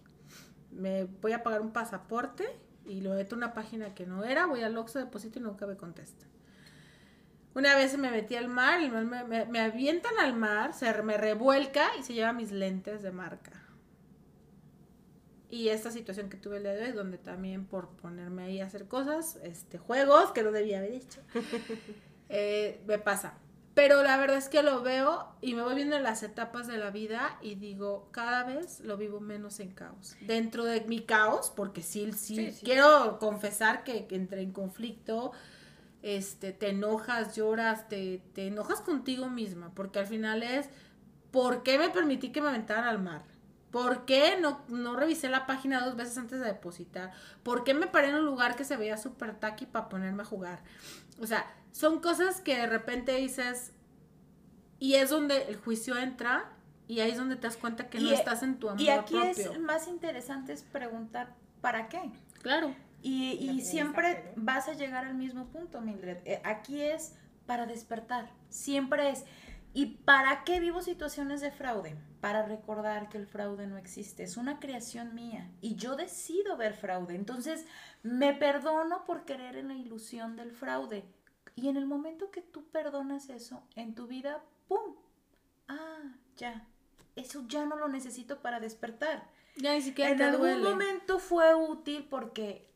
[0.70, 2.44] Me voy a pagar un pasaporte
[2.84, 5.66] y lo meto a una página que no era, voy al Oxxo, deposito y nunca
[5.66, 6.26] me contesta.
[7.54, 11.02] Una vez me metí al mar, el mar me, me- me avientan al mar, se
[11.02, 13.52] me revuelca y se lleva mis lentes de marca.
[15.50, 18.66] Y esta situación que tuve el día de hoy, donde también por ponerme ahí a
[18.66, 21.20] hacer cosas, este, juegos que no debía haber hecho,
[22.28, 23.38] eh, me pasa.
[23.74, 26.90] Pero la verdad es que lo veo y me voy viendo las etapas de la
[26.90, 30.16] vida y digo, cada vez lo vivo menos en caos.
[30.20, 32.64] Dentro de mi caos, porque sí, sí, Sí, sí.
[32.64, 35.30] quiero confesar que, que entré en conflicto,
[36.02, 40.68] este, te enojas, lloras, te, te enojas contigo misma, porque al final es,
[41.30, 43.22] ¿por qué me permití que me aventaran al mar?
[43.70, 47.12] ¿Por qué no, no revisé la página dos veces antes de depositar?
[47.42, 50.26] ¿Por qué me paré en un lugar que se veía súper taqui para ponerme a
[50.26, 50.62] jugar?
[51.20, 53.72] O sea, son cosas que de repente dices,
[54.78, 56.50] y es donde el juicio entra,
[56.86, 59.14] y ahí es donde te das cuenta que no estás en tu amor Y aquí
[59.14, 59.52] propio.
[59.52, 62.10] es más interesante es preguntar, ¿para qué?
[62.40, 62.74] Claro.
[63.02, 66.18] Y, y siempre vas a llegar al mismo punto, Mildred.
[66.24, 67.14] Eh, Aquí es
[67.46, 68.30] para despertar.
[68.48, 69.24] Siempre es.
[69.74, 71.96] ¿Y para qué vivo situaciones de fraude?
[72.20, 74.24] Para recordar que el fraude no existe.
[74.24, 75.50] Es una creación mía.
[75.60, 77.14] Y yo decido ver fraude.
[77.14, 77.66] Entonces,
[78.02, 81.04] me perdono por querer en la ilusión del fraude.
[81.54, 84.96] Y en el momento que tú perdonas eso, en tu vida, ¡pum!
[85.68, 86.66] Ah, ya.
[87.14, 90.70] Eso ya no lo necesito para despertar Ya ni siquiera en te algún duele.
[90.70, 92.67] momento fue útil porque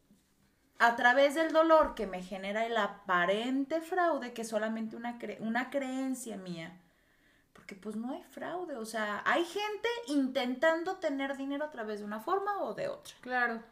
[0.84, 5.38] a través del dolor que me genera el aparente fraude, que es solamente una, cre-
[5.40, 6.80] una creencia mía,
[7.52, 12.04] porque pues no hay fraude, o sea, hay gente intentando tener dinero a través de
[12.04, 13.14] una forma o de otra.
[13.20, 13.62] Claro.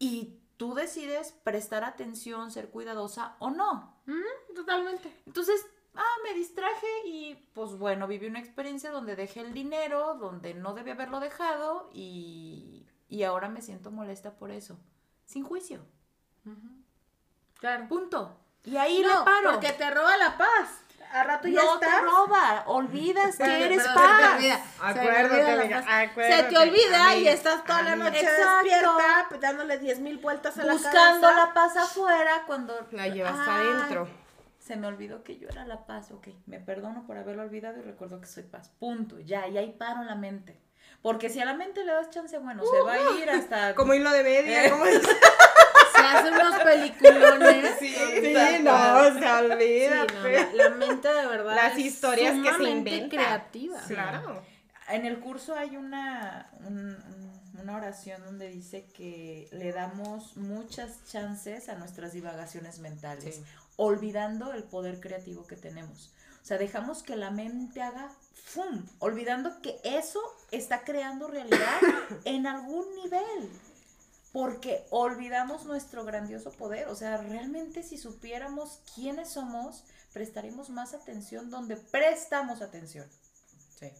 [0.00, 3.96] Y tú decides prestar atención, ser cuidadosa o no.
[4.06, 5.12] Mm, totalmente.
[5.26, 5.64] Entonces,
[5.94, 10.74] ah, me distraje y pues bueno, viví una experiencia donde dejé el dinero, donde no
[10.74, 14.76] debía haberlo dejado y, y ahora me siento molesta por eso.
[15.24, 15.84] Sin juicio.
[17.58, 17.88] Claro.
[17.88, 18.38] Punto.
[18.64, 19.52] Y ahí no, la paro.
[19.52, 20.82] porque te roba la paz.
[21.12, 21.88] A rato ya no estás.
[21.94, 23.94] te roba, olvidas que eres paz.
[23.94, 24.56] se te olvida.
[24.56, 28.50] Se Acuérdate, amiga, acuérdate, Se te olvida y estás toda la noche Exacto.
[28.64, 31.46] despierta, pues, dándole diez mil vueltas a la Buscando cabeza.
[31.46, 34.08] la paz afuera cuando La llevas Ah, adentro.
[34.58, 36.10] Se me olvidó que yo era la paz.
[36.10, 38.70] Ok, me perdono por haberlo olvidado y recuerdo que soy paz.
[38.80, 39.20] Punto.
[39.20, 40.60] Ya, y ahí paro la mente.
[41.02, 43.76] Porque si a la mente le das chance, bueno, se va a ir hasta.
[43.76, 44.70] Como hilo de media, Eh.
[44.70, 45.00] como es.
[46.10, 47.66] Se hacen unos peliculones.
[47.78, 47.94] Sí,
[48.62, 49.12] no, cual.
[49.14, 50.04] se Sí, olvida.
[50.06, 53.08] no, la, la mente de verdad Las es historias que se inventan.
[53.10, 53.78] creativa.
[53.86, 54.42] Claro.
[54.88, 61.04] En el curso hay una, un- un- una oración donde dice que le damos muchas
[61.10, 63.44] chances a nuestras divagaciones mentales, Sí.
[63.76, 66.12] olvidando el poder creativo que tenemos.
[66.42, 68.08] O sea, dejamos que la mente haga
[68.44, 68.86] ¡fum!
[69.00, 70.20] Olvidando que eso
[70.52, 71.80] está creando realidad
[72.24, 73.50] en algún nivel.
[74.36, 76.88] Porque olvidamos nuestro grandioso poder.
[76.88, 83.08] O sea, realmente si supiéramos quiénes somos, prestaremos más atención donde prestamos atención.
[83.80, 83.90] Sí.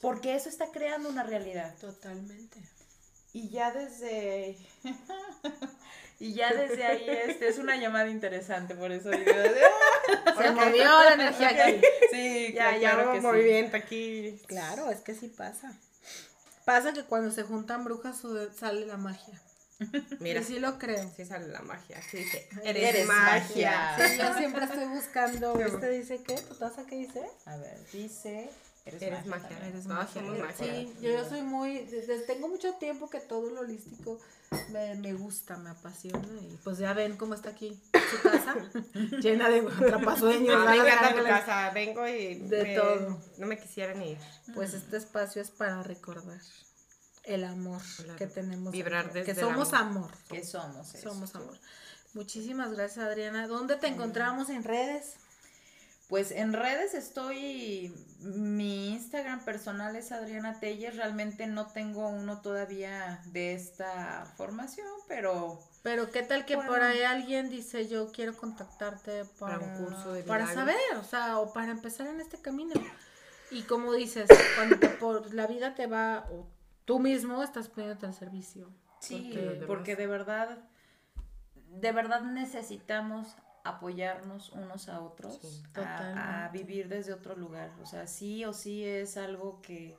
[0.00, 1.76] Porque eso está creando una realidad.
[1.80, 2.58] Totalmente.
[3.32, 4.58] Y ya desde.
[6.18, 9.30] y ya desde ahí este es una llamada interesante, por eso digo.
[10.42, 11.80] Se movió la energía aquí.
[12.10, 13.26] Sí, Ya, claro, ya que sí.
[13.28, 14.42] movimiento aquí.
[14.48, 15.72] Claro, es que sí pasa.
[16.64, 18.20] Pasa que cuando se juntan brujas
[18.58, 19.40] sale la magia.
[20.20, 21.10] Mira, Y sí lo creo.
[21.16, 21.98] sí sale la magia.
[21.98, 23.96] Aquí dice, Eres eres, magia.
[23.98, 25.58] Sí, yo siempre estoy buscando.
[25.60, 26.34] ¿Este dice qué?
[26.36, 27.22] ¿Tu taza qué dice?
[27.46, 28.50] A ver, dice.
[28.86, 29.58] Eres, Eres magia.
[29.66, 30.22] Eres magia.
[30.58, 31.78] Sí, yo, yo soy muy.
[31.86, 34.20] Desde, tengo mucho tiempo que todo lo holístico
[34.72, 36.28] me, me gusta, me apasiona.
[36.42, 38.54] Y pues ya ven cómo está aquí su casa,
[39.22, 40.58] llena de atrapasueños.
[40.58, 41.70] No, me encanta tu casa.
[41.70, 42.34] Vengo y.
[42.40, 43.20] De me- todo.
[43.38, 44.18] No me quisieran ir.
[44.54, 46.38] Pues este espacio es para recordar
[47.24, 48.16] el amor Claro.
[48.16, 48.72] que tenemos.
[48.72, 50.04] Vibrar dentro, desde que el somos amor.
[50.06, 50.10] amor.
[50.28, 50.94] ¿Qué somos?
[50.94, 51.10] eso?
[51.10, 51.58] Somos amor.
[52.12, 53.46] Muchísimas gracias, Adriana.
[53.48, 55.14] ¿Dónde te encontramos en redes?
[56.08, 63.22] Pues en redes estoy, mi Instagram personal es Adriana Telles, realmente no tengo uno todavía
[63.32, 66.70] de esta formación, pero Pero qué tal que Bueno.
[66.70, 70.74] por ahí alguien dice yo quiero contactarte para, Para un curso de para milagros.
[70.74, 72.74] saber, o sea, o para empezar en este camino.
[73.50, 76.46] Y como dices, cuando te por la vida te va, o
[76.84, 78.70] tú mismo estás poniéndote al servicio.
[79.00, 80.58] sí, Porque- porque, de verdad,
[81.68, 85.62] de verdad necesitamos apoyarnos unos a otros, Sí.
[85.74, 89.96] a- vivir desde otro lugar, o sea, sí o sí es algo que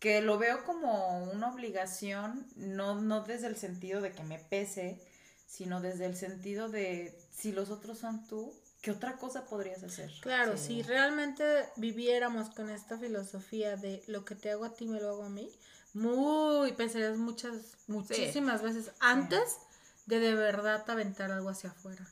[0.00, 5.00] que lo veo como una obligación, no, no desde el sentido de que me pese,
[5.46, 10.10] sino desde el sentido de si los otros son tú, ¿qué otra cosa podrías hacer?
[10.20, 10.66] Claro, Sí.
[10.66, 11.42] si realmente
[11.76, 15.30] viviéramos con esta filosofía de lo que te hago a ti me lo hago a
[15.30, 15.48] mí,
[15.94, 19.56] muy pensarías muchas, muchísimas veces antes
[20.06, 22.06] de de verdad aventar algo hacia afuera.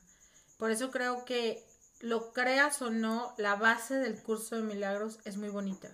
[0.57, 1.63] Por eso creo que
[1.99, 5.89] lo creas o no, la base del curso de milagros es muy bonita.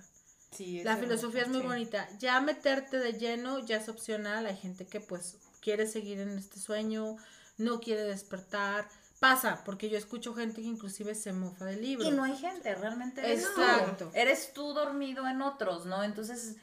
[0.51, 1.67] Sí, La filosofía es muy sí.
[1.67, 2.09] bonita.
[2.17, 4.45] Ya meterte de lleno ya es opcional.
[4.47, 7.17] Hay gente que pues quiere seguir en este sueño,
[7.57, 8.87] no quiere despertar.
[9.19, 12.07] Pasa, porque yo escucho gente que inclusive se mofa del libro.
[12.07, 14.05] Y no hay gente, realmente eres Exacto.
[14.05, 14.11] tú.
[14.13, 16.03] Eres tú dormido en otros, ¿no?
[16.03, 16.55] Entonces,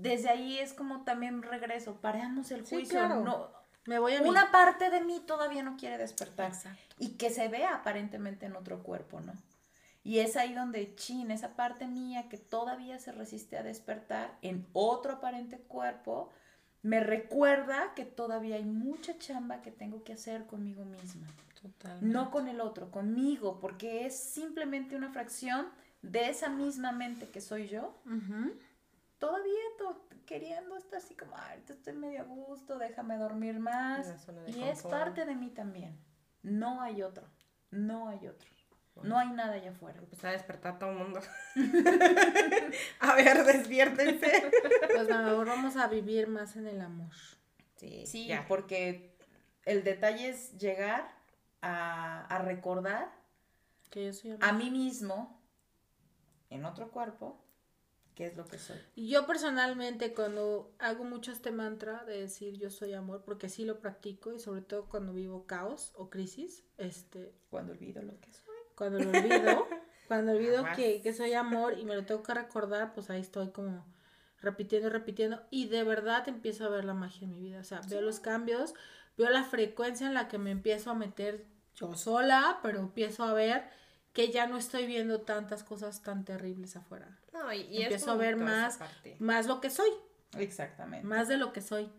[0.00, 2.98] desde ahí es como también regreso, paramos el Sí, juicio.
[2.98, 3.22] claro.
[3.24, 3.48] No,
[3.86, 4.28] Me voy a mí.
[4.28, 6.48] una parte de mí todavía no quiere despertar.
[6.48, 6.94] Exacto.
[6.98, 9.32] Y que se vea aparentemente en otro cuerpo, ¿no?
[10.02, 14.64] Y es ahí donde, chin, esa parte mía que todavía se resiste a despertar en
[14.72, 16.30] otro aparente cuerpo,
[16.82, 21.26] me recuerda que todavía hay mucha chamba que tengo que hacer conmigo misma.
[21.60, 22.06] Totalmente.
[22.06, 25.66] No con el otro, conmigo, porque es simplemente una fracción
[26.02, 28.52] de esa misma mente que soy yo, Ujú.
[29.18, 34.06] Todavía to- queriendo estar así como, ay, ahorita estoy medio a gusto, déjame dormir más.
[34.48, 35.98] Y es parte de mí también.
[36.42, 37.26] No hay otro,
[37.70, 38.48] no hay otro.
[39.02, 39.98] No hay nada allá afuera.
[39.98, 41.20] Empezar a despertar a todo el mundo.
[43.00, 44.50] a ver, despiértense.
[44.94, 47.12] Pues mejor vamos a vivir más en el amor.
[47.76, 48.46] Sí, Sí, ya.
[48.48, 49.14] porque
[49.66, 51.14] el detalle es llegar
[51.60, 53.12] a, a recordar
[53.90, 54.44] Que yo soy amor.
[54.44, 55.42] a mí mismo,
[56.48, 57.38] en otro cuerpo,
[58.16, 58.78] qué es lo que soy.
[58.96, 63.78] Yo personalmente cuando hago mucho este mantra de decir yo soy amor, porque sí lo
[63.78, 68.56] practico y sobre todo cuando vivo caos o crisis, este, Cuando olvido lo que soy.
[68.74, 69.68] cuando lo olvido,
[70.08, 73.50] cuando olvido que, que soy amor y me lo tengo que recordar, pues ahí estoy
[73.50, 73.86] como
[74.40, 77.82] repitiendo repitiendo y de verdad empiezo a ver la magia en mi vida, o sea,
[77.88, 78.74] veo los cambios,
[79.18, 81.44] veo la frecuencia en la que me empiezo a meter
[81.74, 83.68] yo sola, pero empiezo a ver
[84.16, 87.18] que ya no estoy viendo tantas cosas tan terribles afuera.
[87.34, 89.14] No, y, y es empiezo a ver más, parte.
[89.18, 89.90] más lo que soy,
[90.38, 91.06] Exactamente.
[91.06, 91.92] más de lo que soy.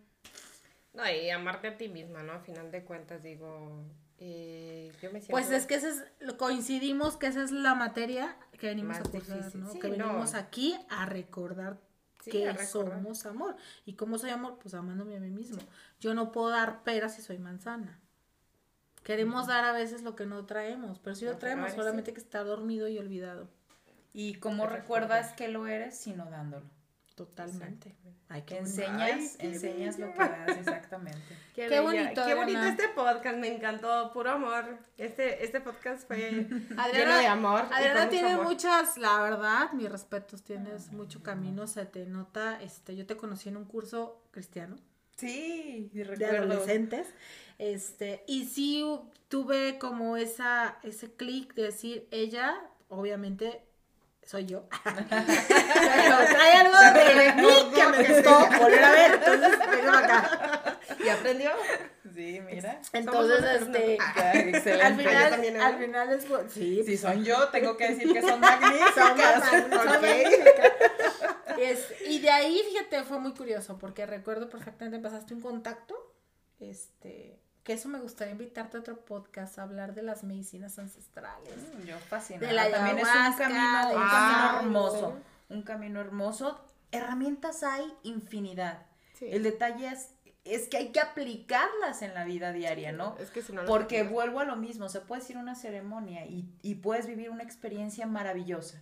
[0.96, 2.32] No, y amarte a ti misma, ¿no?
[2.34, 3.84] A final de cuentas, digo,
[4.18, 5.34] eh, yo me siento...
[5.34, 9.12] Pues es que ese es, coincidimos que esa es la materia que venimos Más a
[9.12, 9.62] cursar, difícil.
[9.62, 9.72] ¿no?
[9.72, 10.08] Sí, que no.
[10.08, 11.78] venimos aquí a recordar
[12.24, 12.96] Sí, que a recordar.
[12.96, 13.58] somos amor.
[13.86, 14.58] ¿Y cómo soy amor?
[14.60, 15.60] Pues amándome a mí mismo.
[16.00, 18.02] Yo no puedo dar peras si soy manzana.
[19.08, 22.44] Queremos dar a veces lo que no traemos, pero si lo traemos, solamente que está
[22.44, 23.48] dormido y olvidado.
[24.12, 26.66] Y cómo recuerdas que lo eres sino dándolo.
[27.16, 27.96] Totalmente.
[28.28, 31.22] Ay, Que qué enseñas, enseñas lo que das, exactamente.
[31.56, 34.78] Qué, bonito, Qué bonito este podcast, me encantó, puro amor.
[34.98, 36.18] Este, este podcast fue
[36.94, 37.62] lleno de amor.
[37.72, 38.48] Adriana tiene amor.
[38.48, 43.48] muchas, la verdad, mis respetos, tienes mucho camino, se te nota, este, yo te conocí
[43.48, 44.76] en un curso cristiano
[45.18, 46.38] Sí, y de recuerdo.
[46.54, 47.08] adolescentes,
[47.60, 48.86] este, y sí
[49.28, 52.56] tuve como esa, ese clic de decir, ella,
[52.90, 53.64] obviamente,
[54.24, 59.92] soy yo, pero trae algo de mí que me gustó volver a ver, entonces, vengo
[59.98, 60.80] acá.
[61.04, 61.52] ¿Y aprendió?
[62.16, 62.82] Sí, mira.
[62.94, 65.04] Entonces, este, al excelente.
[65.04, 65.60] Final, también, ¿eh?
[65.62, 68.96] al final es, sí, Si son yo, tengo que decir que son magníficas.
[69.18, 70.72] mag- son magníficas.
[71.60, 75.96] Es- y de ahí, fíjate, fue muy curioso, porque recuerdo perfectamente, pasaste un contacto,
[76.60, 81.54] este, que eso me gustaría invitarte a otro podcast, a hablar de las medicinas ancestrales.
[81.86, 82.48] Yo fascinada.
[82.48, 85.18] De la También es un camino, un Ah, camino hermoso.
[85.50, 86.62] Un camino hermoso.
[86.94, 88.86] Herramientas hay infinidad.
[89.16, 89.26] Sí.
[89.30, 90.12] El detalle es,
[90.46, 93.18] es que hay que aplicarlas en la vida diaria, ¿no?
[93.20, 96.26] Es que si no Porque vuelvo a lo mismo, se puede ir a una ceremonia
[96.26, 98.82] y, y puedes vivir una experiencia maravillosa.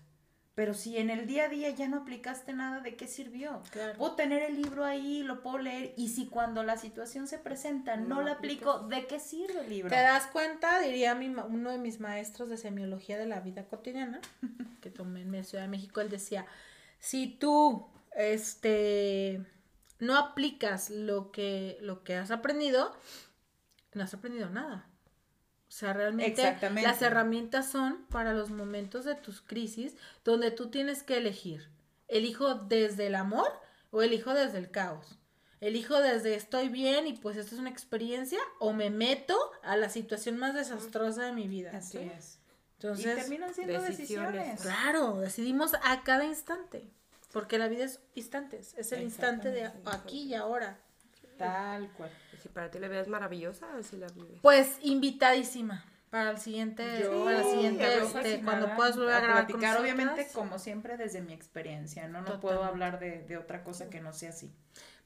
[0.56, 3.62] Pero si en el día a día ya no aplicaste nada, ¿de qué sirvió?
[3.72, 3.98] Claro.
[3.98, 7.98] Puedo tener el libro ahí, lo puedo leer, y si cuando la situación se presenta
[7.98, 9.90] no, No la aplico, ¿de qué sirve el libro?
[9.90, 14.22] Te das cuenta, diría mi uno de mis maestros de semiología de la vida cotidiana,
[14.82, 16.46] que tomé en la Ciudad de México, él decía,
[17.00, 19.46] si tú este
[20.00, 22.96] no aplicas lo que, lo que has aprendido,
[23.94, 24.88] no has aprendido nada.
[25.76, 31.04] O sea, realmente las herramientas son para los momentos de tus crisis donde tú tienes
[31.04, 31.70] que elegir.
[32.08, 33.52] ¿Elijo desde el amor
[33.92, 35.20] o elijo desde el caos?
[35.60, 39.90] ¿Elijo desde estoy bien y pues esto es una experiencia o me meto a la
[39.90, 41.72] situación más desastrosa de mi vida?
[41.76, 42.40] Así es.
[42.40, 44.32] Y Entonces, terminan siendo decisiones.
[44.32, 44.62] decisiones.
[44.62, 46.88] claro, decidimos a cada instante,
[47.34, 50.80] porque la vida es instantes, es el instante de aquí y ahora.
[51.38, 52.12] Tal cual.
[52.46, 54.38] Si para ti la vida es maravillosa, así la vives.
[54.44, 59.48] Pues invitadísima para el siguiente, Yo, para el siguiente, este, cuando puedas volver a, grabar
[59.48, 62.20] con platicar, obviamente, como siempre, desde mi experiencia, ¿no?
[62.20, 62.42] No Totalmente.
[62.48, 64.54] puedo hablar de, de otra cosa que no sea así.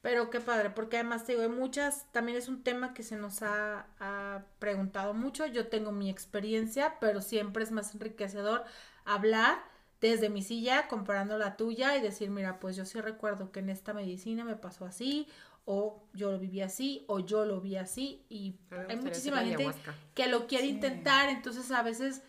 [0.01, 3.15] Pero qué padre, porque además te digo, hay muchas, también es un tema que se
[3.15, 5.45] nos ha, ha preguntado mucho.
[5.45, 8.65] Yo tengo mi experiencia, pero siempre es más enriquecedor
[9.05, 9.59] hablar
[10.01, 13.69] desde mi silla, comparando la tuya y decir, mira, pues yo sí recuerdo que en
[13.69, 15.27] esta medicina me pasó así,
[15.72, 18.55] o yo lo viví así, o yo lo vi así, y
[18.88, 19.67] hay muchísima gente
[20.15, 20.72] que lo quiere Sí.
[20.72, 22.24] intentar, entonces a veces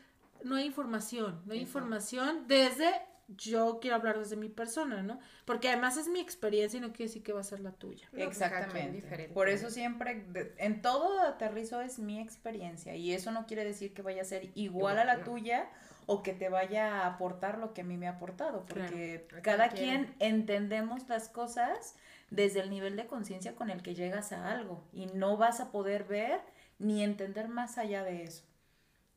[0.44, 2.90] no hay información, no hay información desde
[3.36, 5.20] yo quiero hablar desde mi persona, ¿no?
[5.44, 8.08] Porque además es mi experiencia y no quiere decir que va a ser la tuya.
[8.12, 8.90] No, Exactamente.
[8.90, 9.32] diferente.
[9.32, 13.94] Por eso siempre, de- en todo aterrizo es mi experiencia y eso no quiere decir
[13.94, 15.70] que vaya a ser igual a la tuya
[16.06, 19.42] o que te vaya a aportar lo que a mí me ha aportado, porque Claro,
[19.44, 21.94] cada quien entendemos las cosas
[22.30, 25.70] desde el nivel de conciencia con el que llegas a algo y no vas a
[25.72, 26.40] poder ver
[26.78, 28.44] ni entender más allá de eso.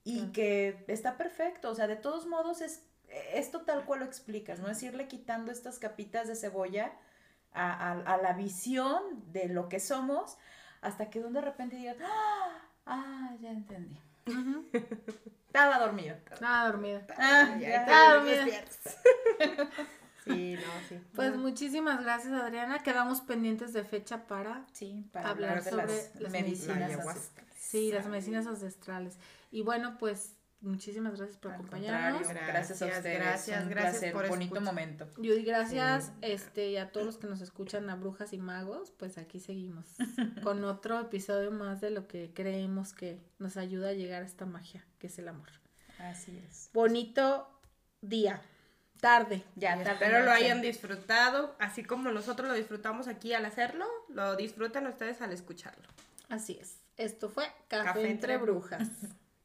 [0.03, 2.83] Y que está perfecto, o sea, de todos modos es
[3.33, 4.67] esto tal cual lo explicas, ¿no?
[4.69, 6.91] Es irle quitando estas capitas de cebolla
[7.53, 9.01] a, a- a la visión
[9.31, 10.37] de lo que somos
[10.81, 13.97] hasta que de repente digas, ah, ah, ya entendí.
[15.47, 16.17] Estaba dormido.
[16.41, 17.05] Nada dormida.
[17.17, 18.23] Ah, Ya, ya.
[18.23, 18.49] ahí
[20.23, 20.99] Sí, no, sí.
[21.15, 25.85] Pues muchísimas gracias Adriana, quedamos pendientes de fecha para Sí, para Hablar hablar, de sobre
[25.87, 27.05] las, las medicinas.
[27.05, 27.15] La
[27.55, 29.17] sí, las medicinas ancestrales.
[29.51, 32.27] Y bueno, pues muchísimas gracias por Al acompañarnos.
[32.29, 33.19] gracias a ustedes.
[33.19, 34.63] gracias, gracias placer, por bonito escuchar.
[34.63, 35.07] momento.
[35.17, 38.91] Yo di gracias este, y a todos los que nos escuchan a Brujas y Magos,
[38.91, 39.85] pues aquí seguimos
[40.43, 44.45] con otro episodio más de lo que creemos que nos ayuda a llegar a esta
[44.45, 45.49] magia, que es el amor.
[45.99, 46.69] Así es.
[46.73, 47.47] Bonito
[48.01, 48.41] día,
[49.03, 49.43] tarde.
[49.57, 54.37] Ya, tarde Espero lo hayan disfrutado, así como nosotros lo disfrutamos aquí al hacerlo, lo
[54.37, 55.83] disfrutan ustedes al escucharlo.
[56.29, 56.79] Así es.
[56.95, 58.87] Esto fue Café, entre brujas.